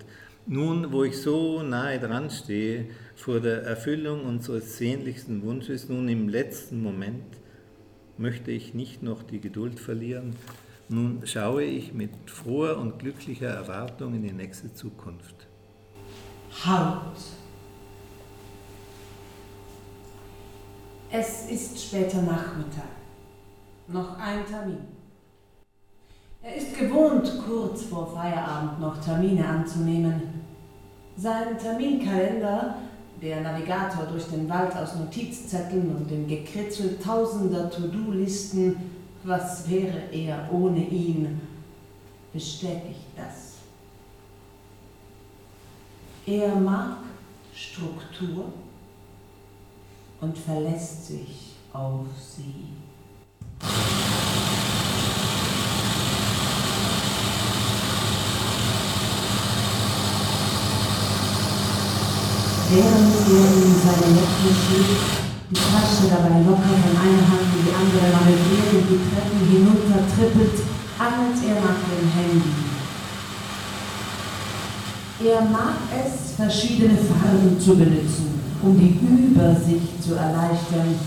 Nun, 0.45 0.91
wo 0.91 1.03
ich 1.03 1.18
so 1.18 1.64
nahe 1.64 1.99
dran 1.99 2.30
stehe, 2.30 2.88
vor 3.16 3.39
der 3.39 3.64
Erfüllung 3.64 4.26
unseres 4.26 4.78
sehnlichsten 4.78 5.43
Wunsches, 5.43 5.88
nun 5.88 6.09
im 6.09 6.28
letzten 6.30 6.82
Moment, 6.82 7.38
möchte 8.18 8.51
ich 8.51 8.74
nicht 8.74 9.01
noch 9.01 9.24
die 9.24 9.39
Geduld 9.39 9.80
verlieren. 9.80 10.36
Nun 10.89 11.22
schaue 11.26 11.64
ich 11.64 11.93
mit 11.93 12.12
froher 12.26 12.78
und 12.78 12.99
glücklicher 12.99 13.47
Erwartung 13.47 14.14
in 14.16 14.24
die 14.24 14.34
nächste 14.34 14.74
Zukunft. 14.74 15.47
Halt! 16.66 17.41
Es 21.14 21.49
ist 21.49 21.78
später 21.78 22.22
Nachmittag. 22.22 22.88
Noch 23.89 24.18
ein 24.18 24.45
Termin. 24.45 24.78
Er 26.41 26.55
ist 26.55 26.78
gewohnt, 26.78 27.30
kurz 27.45 27.84
vor 27.84 28.14
Feierabend 28.14 28.80
noch 28.80 28.97
Termine 29.03 29.45
anzunehmen. 29.45 30.22
Sein 31.18 31.57
Terminkalender, 31.57 32.76
der 33.22 33.41
Navigator 33.41 34.05
durch 34.05 34.24
den 34.28 34.47
Wald 34.47 34.74
aus 34.74 34.95
Notizzetteln 34.95 35.93
und 35.93 36.09
dem 36.09 36.28
Gekritzel 36.28 36.97
tausender 36.97 37.70
To-Do-Listen, 37.70 38.78
was 39.26 39.70
wäre 39.70 40.03
er 40.14 40.49
ohne 40.49 40.80
ihn, 40.80 41.41
bestätigt 42.32 43.07
das. 43.18 43.55
Er 46.26 46.55
mag 46.55 46.99
Struktur 47.53 48.45
und 50.22 50.38
verlässt 50.38 51.07
sich 51.07 51.55
auf 51.74 52.05
sie. 52.17 52.82
während 62.72 63.11
er 63.28 63.47
in 63.51 63.76
seine 63.84 64.15
Jacke 64.15 64.47
schiebt, 64.47 65.03
die 65.51 65.59
Tasche 65.59 66.07
dabei 66.07 66.39
locker 66.39 66.76
von 66.80 66.95
einer 66.95 67.28
Hand 67.28 67.51
in 67.51 67.67
die 67.67 67.76
andere 67.76 68.07
manövriert 68.15 68.72
und 68.72 68.88
die 68.88 69.03
Treppen 69.11 69.41
hinunter 69.51 69.99
trippelt, 70.07 70.55
angelt 70.97 71.39
er 71.43 71.55
nach 71.59 71.84
dem 71.84 72.07
Handy. 72.15 72.72
Er 75.24 75.41
mag 75.51 75.84
es, 75.91 76.36
verschiedene 76.36 76.97
Farben 76.97 77.59
zu 77.59 77.76
benutzen, 77.76 78.31
um 78.64 78.78
die 78.78 78.99
Übersicht 79.01 80.03
zu 80.03 80.16
erleichtern. 80.16 80.99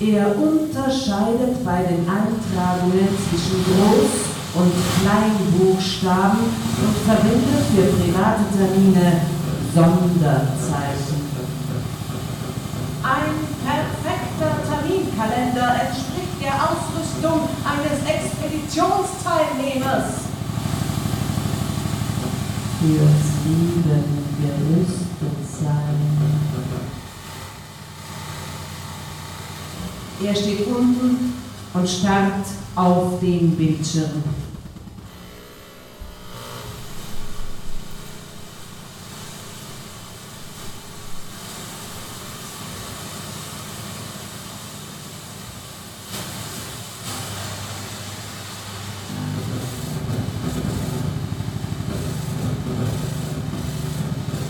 Er 0.00 0.36
unterscheidet 0.36 1.64
bei 1.64 1.82
den 1.82 2.06
Eintragungen 2.08 3.08
zwischen 3.28 3.64
Groß- 3.64 4.30
und 4.54 4.72
Kleinbuchstaben 5.00 6.40
und 6.40 6.96
verwendet 7.06 7.64
für 7.74 7.86
private 7.96 8.44
Termine 8.56 9.06
Sonderzeichen. 9.74 11.18
Ein 13.02 13.34
perfekter 13.64 14.52
Terminkalender 14.68 15.68
entspricht 15.86 16.36
der 16.42 16.54
Ausrüstung 16.54 17.38
eines 17.64 17.98
Expeditionsteilnehmers. 18.04 20.08
Fürs 22.80 23.26
Leben 23.46 24.04
gerüstet 24.42 25.40
sein. 25.60 26.31
Er 30.24 30.36
steht 30.36 30.66
unten 30.68 31.34
und 31.74 31.88
starrt 31.88 32.46
auf 32.76 33.18
den 33.20 33.56
Bildschirm. 33.56 34.22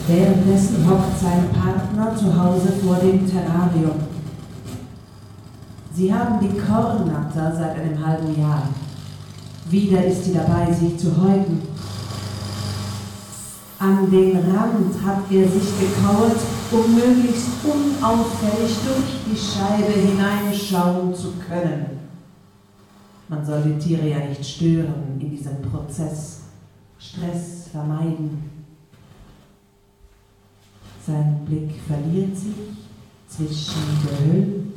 Währenddessen 0.07 0.91
hockt 0.91 1.18
sein 1.18 1.49
Partner 1.51 2.14
zu 2.14 2.39
Hause 2.39 2.73
vor 2.85 2.97
dem 2.97 3.27
Terrarium. 3.27 4.01
Sie 6.03 6.12
haben 6.12 6.40
die 6.40 6.59
Kornatter 6.59 7.55
seit 7.55 7.78
einem 7.78 8.05
halben 8.05 8.36
Jahr. 8.36 8.68
Wieder 9.70 10.05
ist 10.05 10.24
sie 10.24 10.34
dabei, 10.34 10.72
sich 10.72 10.98
zu 10.98 11.16
häuten. 11.16 11.62
An 13.78 14.11
den 14.11 14.36
Rand 14.36 15.00
hat 15.07 15.30
er 15.30 15.48
sich 15.48 15.68
gekauert, 15.78 16.40
um 16.72 16.92
möglichst 16.96 17.50
unauffällig 17.62 18.78
durch 18.84 19.30
die 19.30 19.38
Scheibe 19.38 19.92
hineinschauen 19.92 21.14
zu 21.14 21.34
können. 21.34 22.00
Man 23.28 23.46
soll 23.46 23.62
die 23.62 23.78
Tiere 23.78 24.09
ja 24.09 24.18
nicht 24.26 24.44
stören 24.44 25.20
in 25.20 25.30
diesem 25.30 25.62
Prozess. 25.62 26.40
Stress 26.98 27.68
vermeiden. 27.70 28.50
Sein 31.07 31.42
Blick 31.46 31.70
verliert 31.86 32.36
sich 32.36 32.57
zwischen 33.28 33.82
Gehölz, 34.03 34.72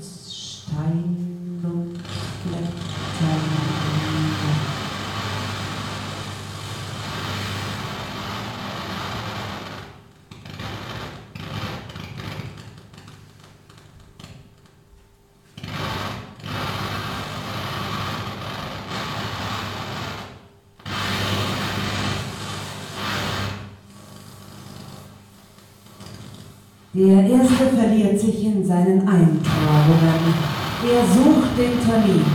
der 26.97 27.29
Erste 27.29 27.75
verliert 27.75 28.17
sich 28.17 28.45
in 28.45 28.65
seinen 28.65 29.01
Eintragungen. 29.01 30.44
Er 30.85 31.01
sucht 31.07 31.57
den 31.57 31.83
Termin, 31.83 32.25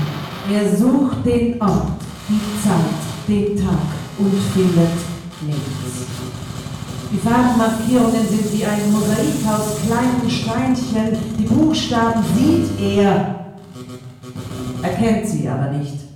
er 0.52 0.76
sucht 0.76 1.24
den 1.24 1.62
Ort, 1.62 2.00
die 2.28 2.40
Zeit, 2.60 3.00
den 3.28 3.56
Tag 3.56 3.86
und 4.18 4.32
findet 4.52 4.90
nichts. 5.46 6.08
Die 7.12 7.18
Farbmarkierungen 7.18 8.28
sind 8.28 8.52
wie 8.52 8.64
ein 8.64 8.90
Mosaik 8.90 9.46
aus 9.46 9.78
kleinen 9.86 10.28
Steinchen. 10.28 11.16
Die 11.38 11.44
Buchstaben 11.44 12.24
sieht 12.36 12.96
er, 12.96 13.54
erkennt 14.82 15.28
sie 15.28 15.48
aber 15.48 15.70
nicht. 15.70 16.09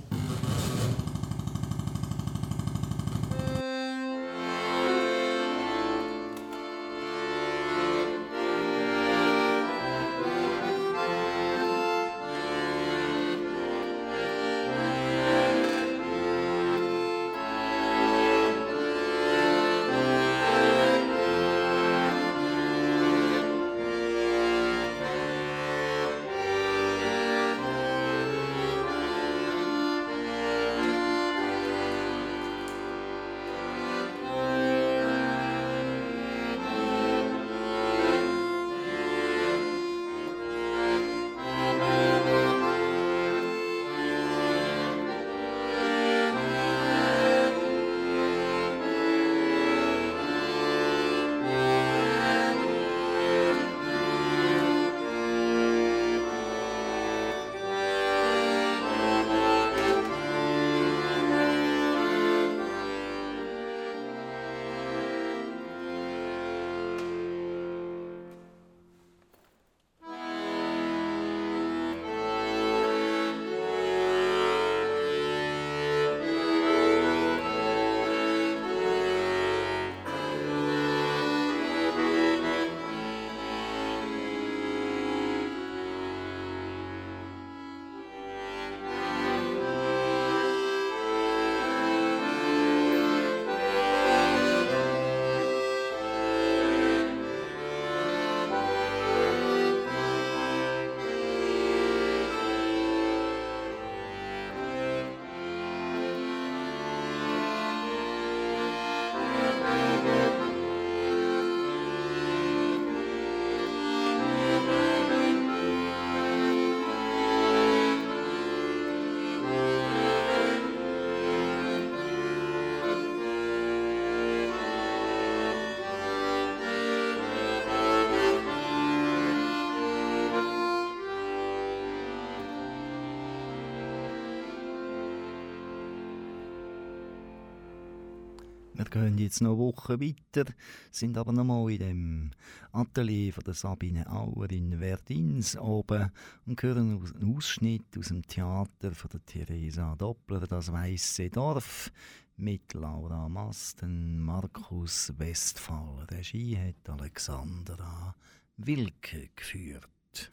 Gehen 138.95 139.17
jetzt 139.17 139.41
noch 139.41 139.51
eine 139.51 139.59
Woche 139.59 139.99
weiter, 139.99 140.49
sind 140.89 141.17
aber 141.17 141.33
noch 141.33 141.43
mal 141.43 141.69
in 141.69 141.79
dem 141.79 142.31
Atelier 142.71 143.33
von 143.33 143.43
der 143.43 143.53
Sabine 143.53 144.09
Auer 144.09 144.49
in 144.51 144.79
Verdins 144.79 145.57
oben 145.57 146.11
und 146.45 146.63
hören 146.63 147.03
einen 147.21 147.35
Ausschnitt 147.35 147.97
aus 147.97 148.07
dem 148.07 148.25
Theater 148.25 148.91
von 148.91 149.09
der 149.11 149.25
Theresa 149.25 149.95
Doppler, 149.97 150.47
das 150.47 150.71
Weisse 150.71 151.29
Dorf, 151.29 151.91
mit 152.37 152.73
Laura 152.73 153.27
Masten, 153.27 154.17
Markus 154.17 155.11
Westphal. 155.17 156.05
Regie 156.09 156.57
hat 156.57 156.89
Alexandra 156.89 158.15
Wilke 158.55 159.29
geführt. 159.35 160.29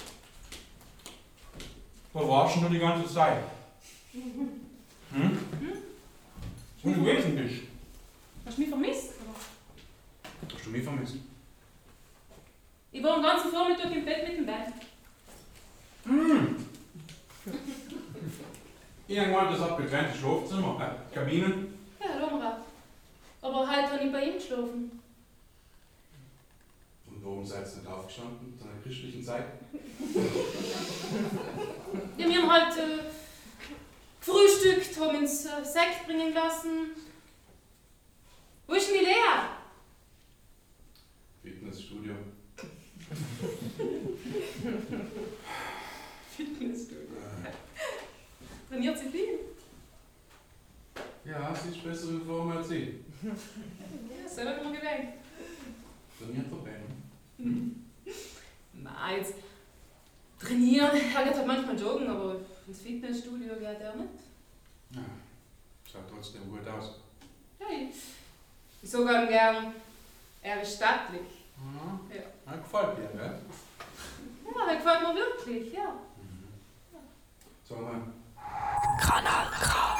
Wo 2.12 2.28
warst 2.28 2.62
du 2.62 2.68
die 2.68 2.78
ganze 2.78 3.12
Zeit? 3.12 3.42
Hm? 5.14 5.36
Wo 6.82 6.90
du 6.90 7.04
gewesen 7.04 7.36
bist? 7.36 7.71
Hast 8.44 8.56
du 8.56 8.60
mich 8.60 8.70
vermisst? 8.70 9.12
Hast 10.52 10.66
du 10.66 10.70
mich 10.70 10.82
vermisst? 10.82 11.14
Ich 12.90 13.02
war 13.02 13.14
den 13.14 13.22
ganzen 13.22 13.50
Vormittag 13.50 13.90
im 13.92 14.04
Bett 14.04 14.28
mit 14.28 14.38
dem 14.38 14.46
Ben. 14.46 14.72
Hm. 16.04 16.56
Irgendwann 19.08 19.52
das 19.52 19.60
hat 19.60 19.76
getrennte 19.78 20.18
Schlafzimmer, 20.18 20.80
äh, 20.80 21.14
Kabinen. 21.14 21.78
Ja, 22.00 22.18
da 22.18 22.26
haben 22.26 22.38
wir 22.38 22.48
auch. 22.48 23.46
Aber 23.46 23.68
heute 23.68 23.92
habe 23.92 24.04
ich 24.04 24.12
bei 24.12 24.24
ihm 24.24 24.34
geschlafen. 24.34 25.00
Und 27.06 27.24
warum 27.24 27.44
seid 27.44 27.66
ihr 27.66 27.76
nicht 27.78 27.86
aufgestanden 27.86 28.58
zu 28.58 28.64
einer 28.64 28.82
christlichen 28.82 29.22
Zeit? 29.22 29.44
Ja, 32.16 32.28
wir 32.28 32.42
haben 32.42 32.50
halt 32.50 32.76
äh, 32.78 32.98
gefrühstückt, 34.20 35.00
haben 35.00 35.18
uns 35.18 35.44
äh, 35.46 35.64
Sekt 35.64 36.06
bringen 36.06 36.34
lassen. 36.34 36.92
Wo 38.66 38.74
ist 38.74 38.88
denn 38.88 38.98
die 39.00 39.04
Lea? 39.04 39.48
Fitnessstudio. 41.42 42.14
Fitnessstudio. 46.36 47.06
Trainiert 48.68 48.98
sie 48.98 49.08
viel? 49.08 49.38
Ja, 51.24 51.54
sie 51.54 51.68
ist 51.70 51.84
besser 51.84 52.08
in 52.10 52.24
Form 52.24 52.50
als 52.50 52.70
ich. 52.70 52.88
Ja, 53.22 54.28
so 54.28 54.40
hat 54.42 54.64
man 54.64 54.72
gedacht. 54.72 55.00
Trainiert 56.18 56.50
der 56.50 56.56
Ben. 56.56 56.82
Nein, 58.72 59.16
jetzt 59.18 59.34
trainieren. 60.38 60.90
Er 60.90 61.24
geht 61.24 61.34
halt 61.34 61.46
manchmal 61.46 61.78
joggen, 61.78 62.08
aber 62.08 62.40
ins 62.66 62.80
Fitnessstudio 62.80 63.54
geht 63.54 63.80
er 63.80 63.94
nicht. 63.96 64.08
Ja, 64.90 65.04
schaut 65.90 66.08
trotzdem 66.10 66.50
gut 66.50 66.66
aus. 66.66 66.96
Ja, 67.60 67.66
ich, 67.70 67.94
ich 68.82 68.90
sage 68.90 69.22
ihm 69.22 69.28
gern, 69.28 69.74
er 70.42 70.60
ist 70.62 70.76
stattlich. 70.76 71.46
Ja. 71.56 72.16
Ja. 72.16 72.22
Ja, 72.46 72.56
gefällt 72.58 72.98
dir, 72.98 73.08
gell? 73.16 73.38
Ja, 74.44 74.66
er 74.68 74.76
gefällt 74.76 75.00
mir 75.02 75.14
wirklich, 75.14 75.72
ja. 75.72 75.94
Sag 77.68 77.80
mal. 77.80 78.02
Kanal 79.00 79.46
K. 79.60 79.92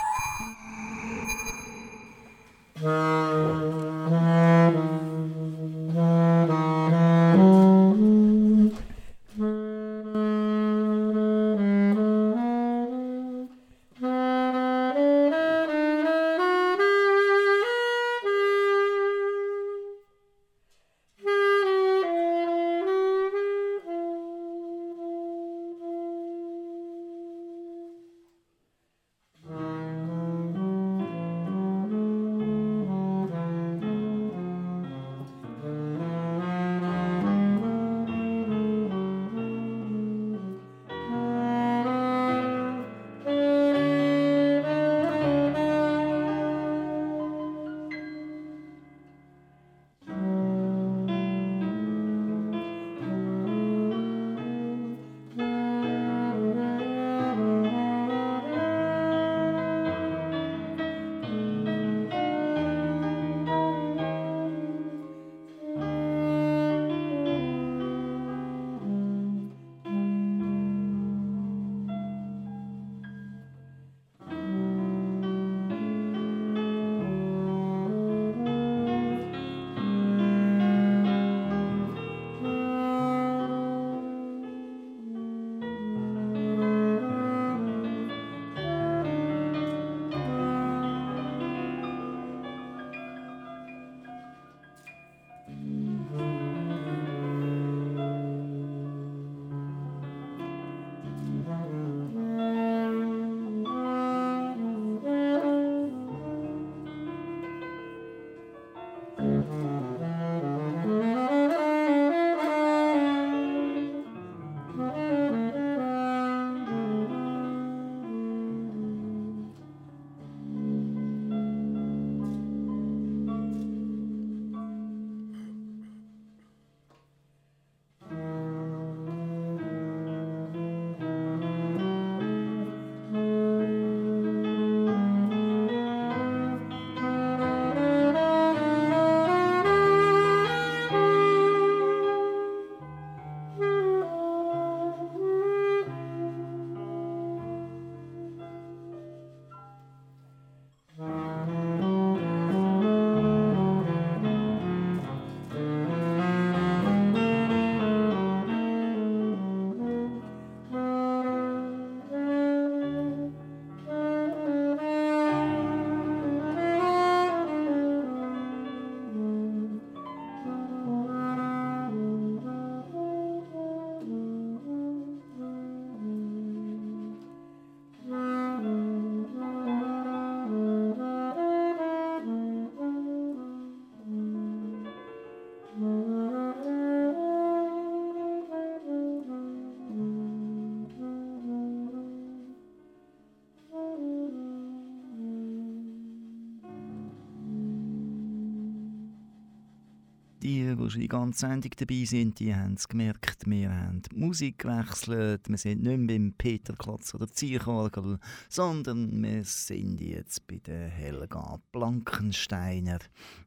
schon 200.93 201.01
die 201.01 201.09
ganze 201.09 201.41
Sendung 201.41 201.73
dabei 201.77 202.05
sind, 202.05 202.39
die 202.39 202.55
haben 202.55 202.75
es 202.75 202.87
gemerkt, 202.87 203.47
wir 203.47 203.75
haben 203.75 204.03
die 204.03 204.15
Musik 204.15 204.59
gewechselt. 204.59 205.49
Wir 205.49 205.59
sind 205.59 205.83
nicht 205.83 205.99
mehr 205.99 206.19
beim 206.19 206.35
Peter 206.35 206.75
Klotz 206.75 207.15
oder 207.15 207.29
Ziechorgel, 207.29 208.19
sondern 208.49 209.23
wir 209.23 209.45
sind 209.45 210.01
jetzt 210.01 210.47
bei 210.47 210.57
der 210.57 210.89
Helga 210.89 211.59
Blankensteiner. 211.73 212.99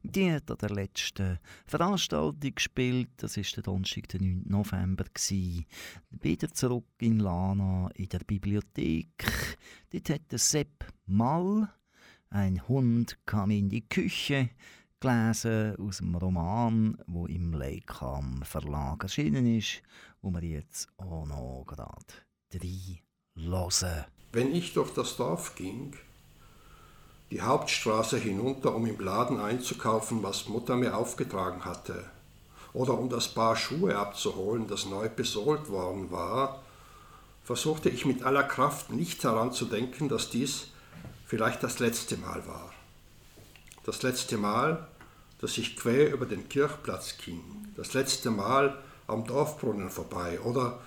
Die 0.02 0.30
hat 0.30 0.50
an 0.50 0.58
der 0.58 0.70
letzten 0.70 1.38
Veranstaltung 1.66 2.54
gespielt. 2.54 3.10
Das 3.18 3.36
war 3.36 3.44
der 3.54 3.62
Donnerstag, 3.62 4.08
der 4.08 4.20
9. 4.20 4.42
November. 4.46 5.04
Gewesen. 5.04 5.64
Wieder 6.10 6.52
zurück 6.52 6.88
in 6.98 7.20
Lana 7.20 7.88
in 7.94 8.08
der 8.08 8.20
Bibliothek. 8.20 9.24
Dort 9.90 10.10
hat 10.10 10.32
der 10.32 10.38
Sepp 10.38 10.92
Mall 11.06 11.68
ein 12.30 12.66
Hund 12.68 13.18
kam 13.24 13.50
in 13.50 13.68
die 13.68 13.88
Küche, 13.88 14.50
gelesen 15.00 15.76
aus 15.76 15.98
dem 15.98 16.14
Roman, 16.14 16.98
wo 17.06 17.26
im 17.26 17.52
Leikam 17.52 18.42
Verlag 18.42 19.02
erschienen 19.02 19.46
ist, 19.56 19.82
wo 20.22 20.32
wir 20.32 20.42
jetzt 20.42 20.88
auch 20.96 21.26
noch 21.26 21.64
gerade 21.66 22.04
hören. 23.34 24.06
Wenn 24.32 24.54
ich 24.54 24.72
durch 24.72 24.92
das 24.94 25.16
Dorf 25.16 25.54
ging, 25.54 25.94
die 27.30 27.40
Hauptstraße 27.40 28.18
hinunter, 28.18 28.74
um 28.74 28.86
im 28.86 29.00
Laden 29.00 29.40
einzukaufen, 29.40 30.22
was 30.22 30.48
Mutter 30.48 30.76
mir 30.76 30.96
aufgetragen 30.96 31.64
hatte, 31.64 32.04
oder 32.72 32.98
um 32.98 33.08
das 33.08 33.28
Paar 33.28 33.56
Schuhe 33.56 33.96
abzuholen, 33.96 34.68
das 34.68 34.86
neu 34.86 35.08
besohlt 35.08 35.70
worden 35.70 36.10
war, 36.10 36.62
versuchte 37.42 37.88
ich 37.88 38.04
mit 38.04 38.22
aller 38.22 38.42
Kraft 38.42 38.90
nicht 38.90 39.24
daran 39.24 39.52
zu 39.52 39.64
denken, 39.64 40.08
dass 40.08 40.30
dies 40.30 40.68
vielleicht 41.24 41.62
das 41.62 41.78
letzte 41.78 42.16
Mal 42.16 42.46
war. 42.46 42.72
Das 43.86 44.02
letzte 44.02 44.36
Mal, 44.36 44.84
dass 45.40 45.56
ich 45.58 45.76
quer 45.76 46.12
über 46.12 46.26
den 46.26 46.48
Kirchplatz 46.48 47.18
ging, 47.18 47.68
das 47.76 47.94
letzte 47.94 48.32
Mal 48.32 48.76
am 49.06 49.24
Dorfbrunnen 49.24 49.90
vorbei 49.90 50.40
oder 50.40 50.80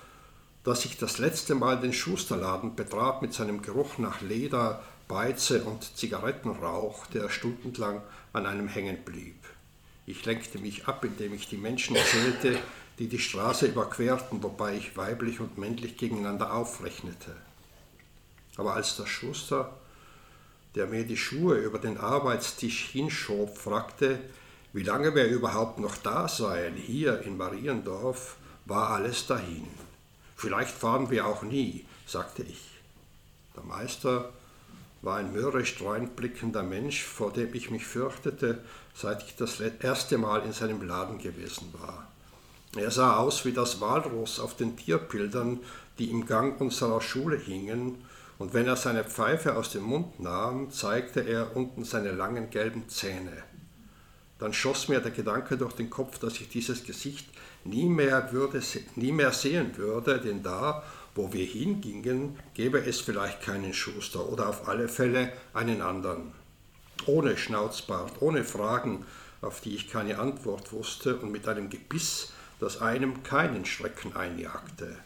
dass 0.64 0.84
ich 0.84 0.98
das 0.98 1.16
letzte 1.16 1.54
Mal 1.54 1.80
den 1.80 1.94
Schusterladen 1.94 2.76
betrat 2.76 3.22
mit 3.22 3.32
seinem 3.32 3.62
Geruch 3.62 3.96
nach 3.96 4.20
Leder, 4.20 4.82
Beize 5.08 5.64
und 5.64 5.96
Zigarettenrauch, 5.96 7.06
der 7.06 7.30
stundenlang 7.30 8.02
an 8.34 8.44
einem 8.44 8.68
hängen 8.68 9.02
blieb. 9.02 9.46
Ich 10.04 10.26
lenkte 10.26 10.58
mich 10.58 10.86
ab, 10.86 11.02
indem 11.02 11.32
ich 11.32 11.48
die 11.48 11.56
Menschen 11.56 11.96
zählte, 11.96 12.58
die 12.98 13.08
die 13.08 13.18
Straße 13.18 13.68
überquerten, 13.68 14.42
wobei 14.42 14.76
ich 14.76 14.94
weiblich 14.98 15.40
und 15.40 15.56
männlich 15.56 15.96
gegeneinander 15.96 16.52
aufrechnete. 16.52 17.34
Aber 18.58 18.74
als 18.74 18.98
der 18.98 19.06
Schuster 19.06 19.79
der 20.74 20.86
mir 20.86 21.04
die 21.04 21.16
Schuhe 21.16 21.56
über 21.56 21.78
den 21.78 21.98
Arbeitstisch 21.98 22.90
hinschob, 22.90 23.56
fragte, 23.56 24.18
wie 24.72 24.82
lange 24.82 25.14
wir 25.14 25.26
überhaupt 25.26 25.78
noch 25.80 25.96
da 25.96 26.28
seien, 26.28 26.74
hier 26.74 27.22
in 27.22 27.36
Mariendorf, 27.36 28.36
war 28.66 28.90
alles 28.90 29.26
dahin. 29.26 29.66
Vielleicht 30.36 30.70
fahren 30.70 31.10
wir 31.10 31.26
auch 31.26 31.42
nie, 31.42 31.84
sagte 32.06 32.42
ich. 32.42 32.70
Der 33.56 33.64
Meister 33.64 34.32
war 35.02 35.16
ein 35.16 35.32
mürrisch 35.32 35.76
dreinblickender 35.76 36.62
Mensch, 36.62 37.02
vor 37.02 37.32
dem 37.32 37.52
ich 37.54 37.70
mich 37.70 37.84
fürchtete, 37.86 38.62
seit 38.94 39.24
ich 39.24 39.34
das 39.34 39.58
erste 39.60 40.18
Mal 40.18 40.42
in 40.42 40.52
seinem 40.52 40.82
Laden 40.82 41.18
gewesen 41.18 41.72
war. 41.72 42.06
Er 42.76 42.90
sah 42.90 43.16
aus 43.16 43.44
wie 43.44 43.52
das 43.52 43.80
Walross 43.80 44.38
auf 44.38 44.56
den 44.56 44.76
Tierbildern, 44.76 45.58
die 45.98 46.10
im 46.10 46.26
Gang 46.26 46.60
unserer 46.60 47.00
Schule 47.00 47.36
hingen 47.36 47.96
und 48.40 48.54
wenn 48.54 48.66
er 48.66 48.76
seine 48.76 49.04
Pfeife 49.04 49.54
aus 49.54 49.70
dem 49.70 49.82
Mund 49.82 50.18
nahm, 50.18 50.70
zeigte 50.70 51.20
er 51.20 51.54
unten 51.54 51.84
seine 51.84 52.12
langen 52.12 52.48
gelben 52.48 52.88
Zähne. 52.88 53.44
Dann 54.38 54.54
schoss 54.54 54.88
mir 54.88 55.00
der 55.00 55.10
Gedanke 55.10 55.58
durch 55.58 55.74
den 55.74 55.90
Kopf, 55.90 56.18
dass 56.18 56.40
ich 56.40 56.48
dieses 56.48 56.84
Gesicht 56.84 57.28
nie 57.64 57.84
mehr, 57.84 58.32
würde, 58.32 58.62
nie 58.96 59.12
mehr 59.12 59.32
sehen 59.32 59.76
würde, 59.76 60.18
denn 60.18 60.42
da, 60.42 60.82
wo 61.14 61.34
wir 61.34 61.44
hingingen, 61.44 62.38
gäbe 62.54 62.82
es 62.82 63.00
vielleicht 63.00 63.42
keinen 63.42 63.74
Schuster 63.74 64.26
oder 64.26 64.48
auf 64.48 64.66
alle 64.68 64.88
Fälle 64.88 65.34
einen 65.52 65.82
anderen. 65.82 66.32
Ohne 67.04 67.36
Schnauzbart, 67.36 68.22
ohne 68.22 68.42
Fragen, 68.42 69.04
auf 69.42 69.60
die 69.60 69.74
ich 69.74 69.90
keine 69.90 70.18
Antwort 70.18 70.72
wusste 70.72 71.16
und 71.16 71.30
mit 71.30 71.46
einem 71.46 71.68
Gebiss, 71.68 72.32
das 72.58 72.80
einem 72.80 73.22
keinen 73.22 73.66
Schrecken 73.66 74.16
einjagte. 74.16 74.96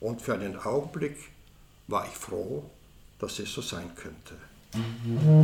Und 0.00 0.22
für 0.22 0.32
einen 0.32 0.58
Augenblick 0.58 1.33
war 1.86 2.06
ich 2.06 2.14
froh, 2.14 2.64
dass 3.18 3.38
es 3.38 3.52
so 3.52 3.60
sein 3.60 3.90
könnte. 3.94 4.34
Mm-hmm. 4.74 5.34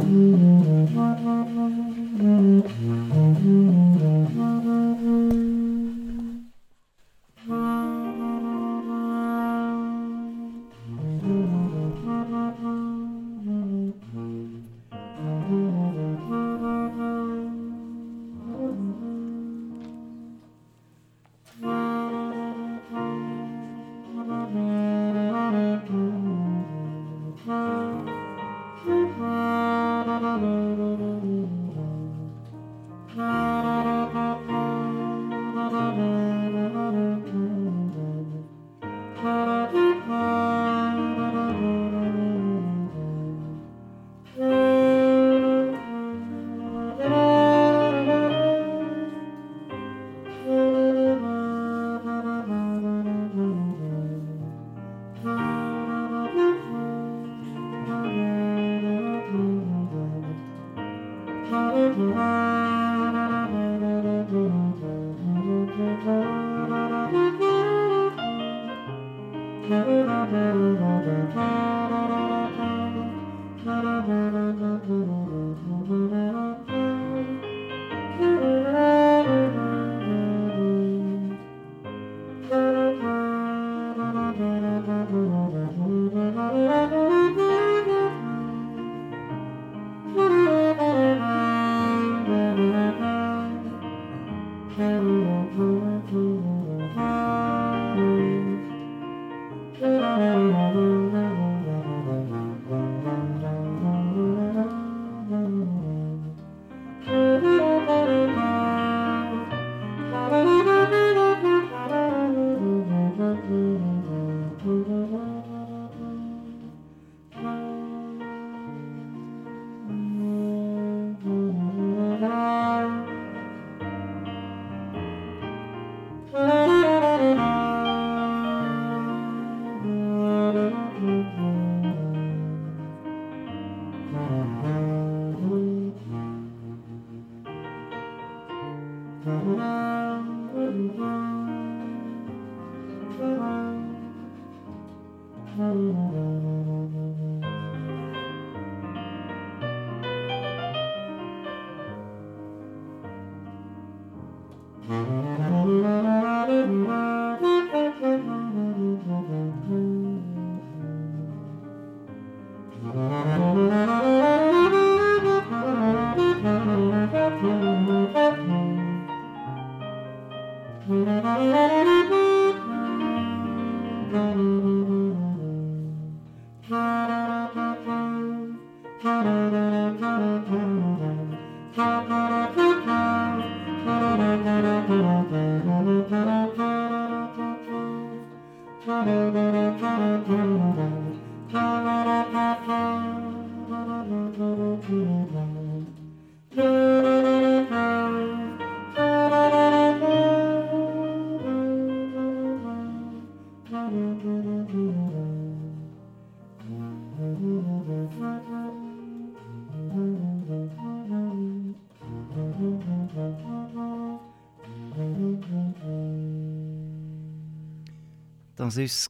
Das 218.60 218.76
war 218.76 218.84
es 218.84 219.08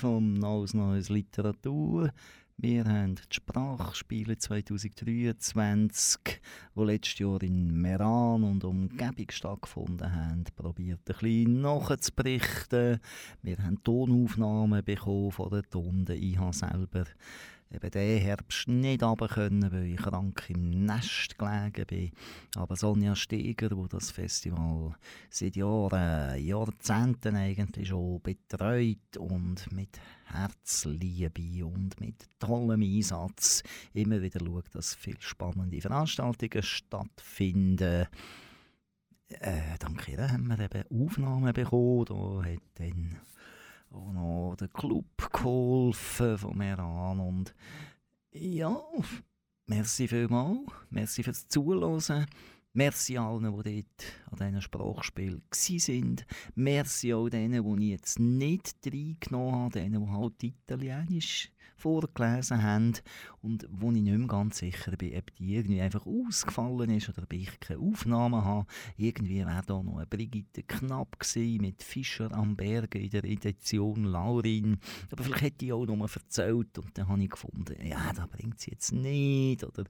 vom 0.00 0.34
Neues 0.34 0.74
Neues 0.74 1.08
Literatur. 1.08 2.10
Wir 2.56 2.84
haben 2.84 3.14
die 3.14 3.22
Sprachspiele 3.30 4.36
2023, 4.36 6.40
die 6.74 6.82
letztes 6.82 7.20
Jahr 7.20 7.40
in 7.44 7.80
Meran 7.80 8.42
und 8.42 8.64
Umgebung 8.64 9.30
stattgefunden 9.30 10.12
haben, 10.12 10.42
probiert 10.56 11.08
ein 11.08 11.16
bisschen 11.16 11.60
nachzuberichten. 11.60 12.98
Wir 13.42 13.58
haben 13.58 13.80
Tonaufnahmen 13.84 14.84
bekommen 14.84 15.30
von 15.30 15.50
den 15.50 15.62
Tonden. 15.70 16.20
Ich 16.20 16.36
habe 16.36 16.52
selber 16.52 17.04
eben 17.70 17.90
diesen 17.90 18.22
Herbst 18.22 18.68
nicht 18.68 19.02
runter 19.02 19.28
können, 19.28 19.72
weil 19.72 19.86
ich 19.86 19.96
krank 19.96 20.44
im 20.48 20.86
Nest 20.86 21.38
gelegen 21.38 21.86
bin. 21.86 22.12
Aber 22.56 22.76
Sonja 22.76 23.14
Steger, 23.14 23.68
die 23.68 23.88
das 23.88 24.10
Festival 24.10 24.94
seit 25.30 25.56
Jahren, 25.56 26.44
Jahrzehnten 26.44 27.36
eigentlich 27.36 27.88
schon 27.88 28.22
betreut 28.22 29.16
und 29.18 29.70
mit 29.72 30.00
Herzliebe 30.26 31.64
und 31.64 32.00
mit 32.00 32.16
tollem 32.38 32.82
Einsatz 32.82 33.62
immer 33.94 34.20
wieder 34.20 34.40
schaut, 34.44 34.74
dass 34.74 34.94
viele 34.94 35.20
spannende 35.20 35.80
Veranstaltungen 35.80 36.62
stattfinden. 36.62 38.06
Äh, 39.30 39.78
dank 39.78 40.08
ihr 40.08 40.30
haben 40.30 40.46
wir 40.46 40.58
eben 40.58 41.04
Aufnahmen 41.04 41.52
bekommen. 41.52 42.06
Da 42.06 42.44
hat 42.44 42.62
dann 42.76 43.18
auch 43.90 44.12
noch 44.12 44.56
der 44.56 44.68
Club 44.68 45.32
geholfen 45.32 46.38
von 46.38 46.56
mir 46.56 46.78
an. 46.78 47.20
Und 47.20 47.54
ja, 48.32 48.76
merci 49.66 50.08
vielmals. 50.08 50.60
Merci 50.90 51.22
fürs 51.22 51.48
Zuhören. 51.48 52.26
Merci 52.74 53.16
allen, 53.16 53.62
die 53.64 53.82
dort 53.82 54.40
an 54.40 54.46
diesen 54.46 54.62
Sprachspielen 54.62 55.42
waren. 55.50 56.16
Merci 56.54 57.14
auch 57.14 57.28
denen, 57.28 57.76
die 57.76 57.84
ich 57.84 57.90
jetzt 57.90 58.18
nicht 58.20 58.76
reingenommen 58.86 59.54
habe, 59.54 59.80
denen, 59.80 60.04
die 60.04 60.10
halt 60.10 60.42
Italienisch 60.44 61.50
vorgelesen 61.78 62.62
haben 62.62 62.94
und 63.40 63.66
wo 63.70 63.90
ich 63.92 64.02
nicht 64.02 64.18
mehr 64.18 64.26
ganz 64.26 64.58
sicher 64.58 64.96
bin, 64.96 65.16
ob 65.16 65.34
die 65.36 65.54
irgendwie 65.56 65.80
einfach 65.80 66.06
ausgefallen 66.06 66.90
ist 66.90 67.08
oder 67.08 67.22
ob 67.22 67.32
ich 67.32 67.60
keine 67.60 67.80
Aufnahmen 67.80 68.44
habe. 68.44 68.66
Irgendwie 68.96 69.46
wäre 69.46 69.62
da 69.66 69.82
noch 69.82 69.96
eine 69.96 70.06
Brigitte 70.06 70.62
Knapp 70.62 71.18
gewesen 71.18 71.62
mit 71.62 71.82
Fischer 71.82 72.32
am 72.32 72.56
Berge 72.56 72.98
in 72.98 73.10
der 73.10 73.24
Edition 73.24 74.04
Laurin. 74.04 74.78
Aber 75.10 75.22
vielleicht 75.22 75.42
hätte 75.42 75.64
ich 75.64 75.72
auch 75.72 75.86
noch 75.86 75.96
mal 75.96 76.08
erzählt 76.12 76.78
und 76.78 76.98
dann 76.98 77.08
habe 77.08 77.22
ich 77.22 77.30
gefunden, 77.30 77.76
ja, 77.86 78.12
da 78.12 78.26
bringt 78.26 78.60
sie 78.60 78.72
jetzt 78.72 78.92
nicht 78.92 79.64
oder 79.64 79.84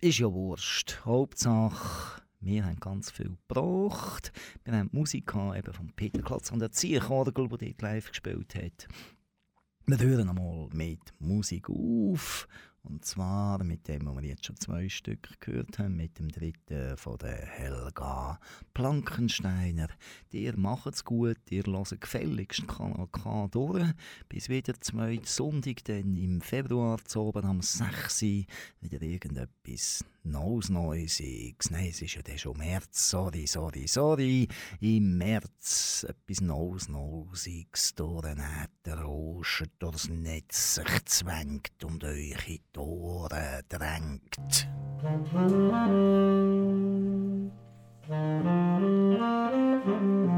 ist 0.00 0.18
ja 0.18 0.32
Wurst. 0.32 1.04
Hauptsache 1.04 2.22
wir 2.40 2.64
haben 2.64 2.78
ganz 2.78 3.10
viel 3.10 3.36
gebracht. 3.48 4.32
Wir 4.64 4.74
haben 4.74 4.90
Musik 4.92 5.34
eben 5.34 5.72
von 5.72 5.92
Peter 5.96 6.22
Klatz 6.22 6.52
und 6.52 6.60
der 6.60 6.70
Zierkorgel, 6.70 7.48
der 7.48 7.58
dort 7.58 7.82
live 7.82 8.08
gespielt 8.10 8.54
hat. 8.54 8.86
Wir 9.90 9.98
hören 10.00 10.28
einmal 10.28 10.68
mit 10.74 11.00
Musik 11.18 11.70
auf. 11.70 12.46
Und 12.82 13.06
zwar 13.06 13.64
mit 13.64 13.88
dem, 13.88 14.04
was 14.04 14.16
wir 14.16 14.28
jetzt 14.28 14.44
schon 14.44 14.56
zwei 14.58 14.86
Stück 14.90 15.40
gehört 15.40 15.78
haben, 15.78 15.96
mit 15.96 16.18
dem 16.18 16.28
dritten 16.28 16.94
von 16.98 17.16
der 17.16 17.46
Helga 17.46 18.38
Plankensteiner. 18.74 19.88
Ihr 20.30 20.58
macht 20.58 20.92
es 20.92 21.06
gut, 21.06 21.38
ihr 21.48 21.64
hört 21.64 21.98
gefälligst 22.02 22.68
Kanal 22.68 23.06
K 23.06 23.48
durch. 23.48 23.86
Bis 24.28 24.50
wieder 24.50 24.78
zwei 24.78 25.20
Sonntag, 25.24 25.82
dann 25.84 26.18
im 26.18 26.42
Februar 26.42 27.02
zu 27.06 27.22
oben 27.22 27.46
am 27.46 27.62
6. 27.62 28.20
wieder 28.82 29.00
irgendetwas 29.00 30.04
Neues 30.30 30.68
Neuesiges. 30.68 31.70
Nein, 31.70 31.88
es 31.90 32.02
ist 32.02 32.14
ja 32.14 32.38
schon 32.38 32.58
März, 32.58 33.10
sorry, 33.10 33.46
sorry, 33.46 33.86
sorry. 33.86 34.48
Im 34.80 35.18
März 35.18 36.06
etwas 36.08 36.40
Neues 36.40 36.88
Neuesiges 36.88 37.94
durch 37.94 38.22
den 38.22 38.38
Äther 38.38 39.00
rauscht, 39.00 39.70
durchs 39.78 40.08
Netz 40.08 40.76
sich 40.76 41.04
zwängt 41.06 41.84
und 41.84 42.04
euch 42.04 42.48
in 42.48 42.58
die 42.74 42.78
Ohren 42.78 43.62
drängt. 43.68 44.68
Música 49.68 50.37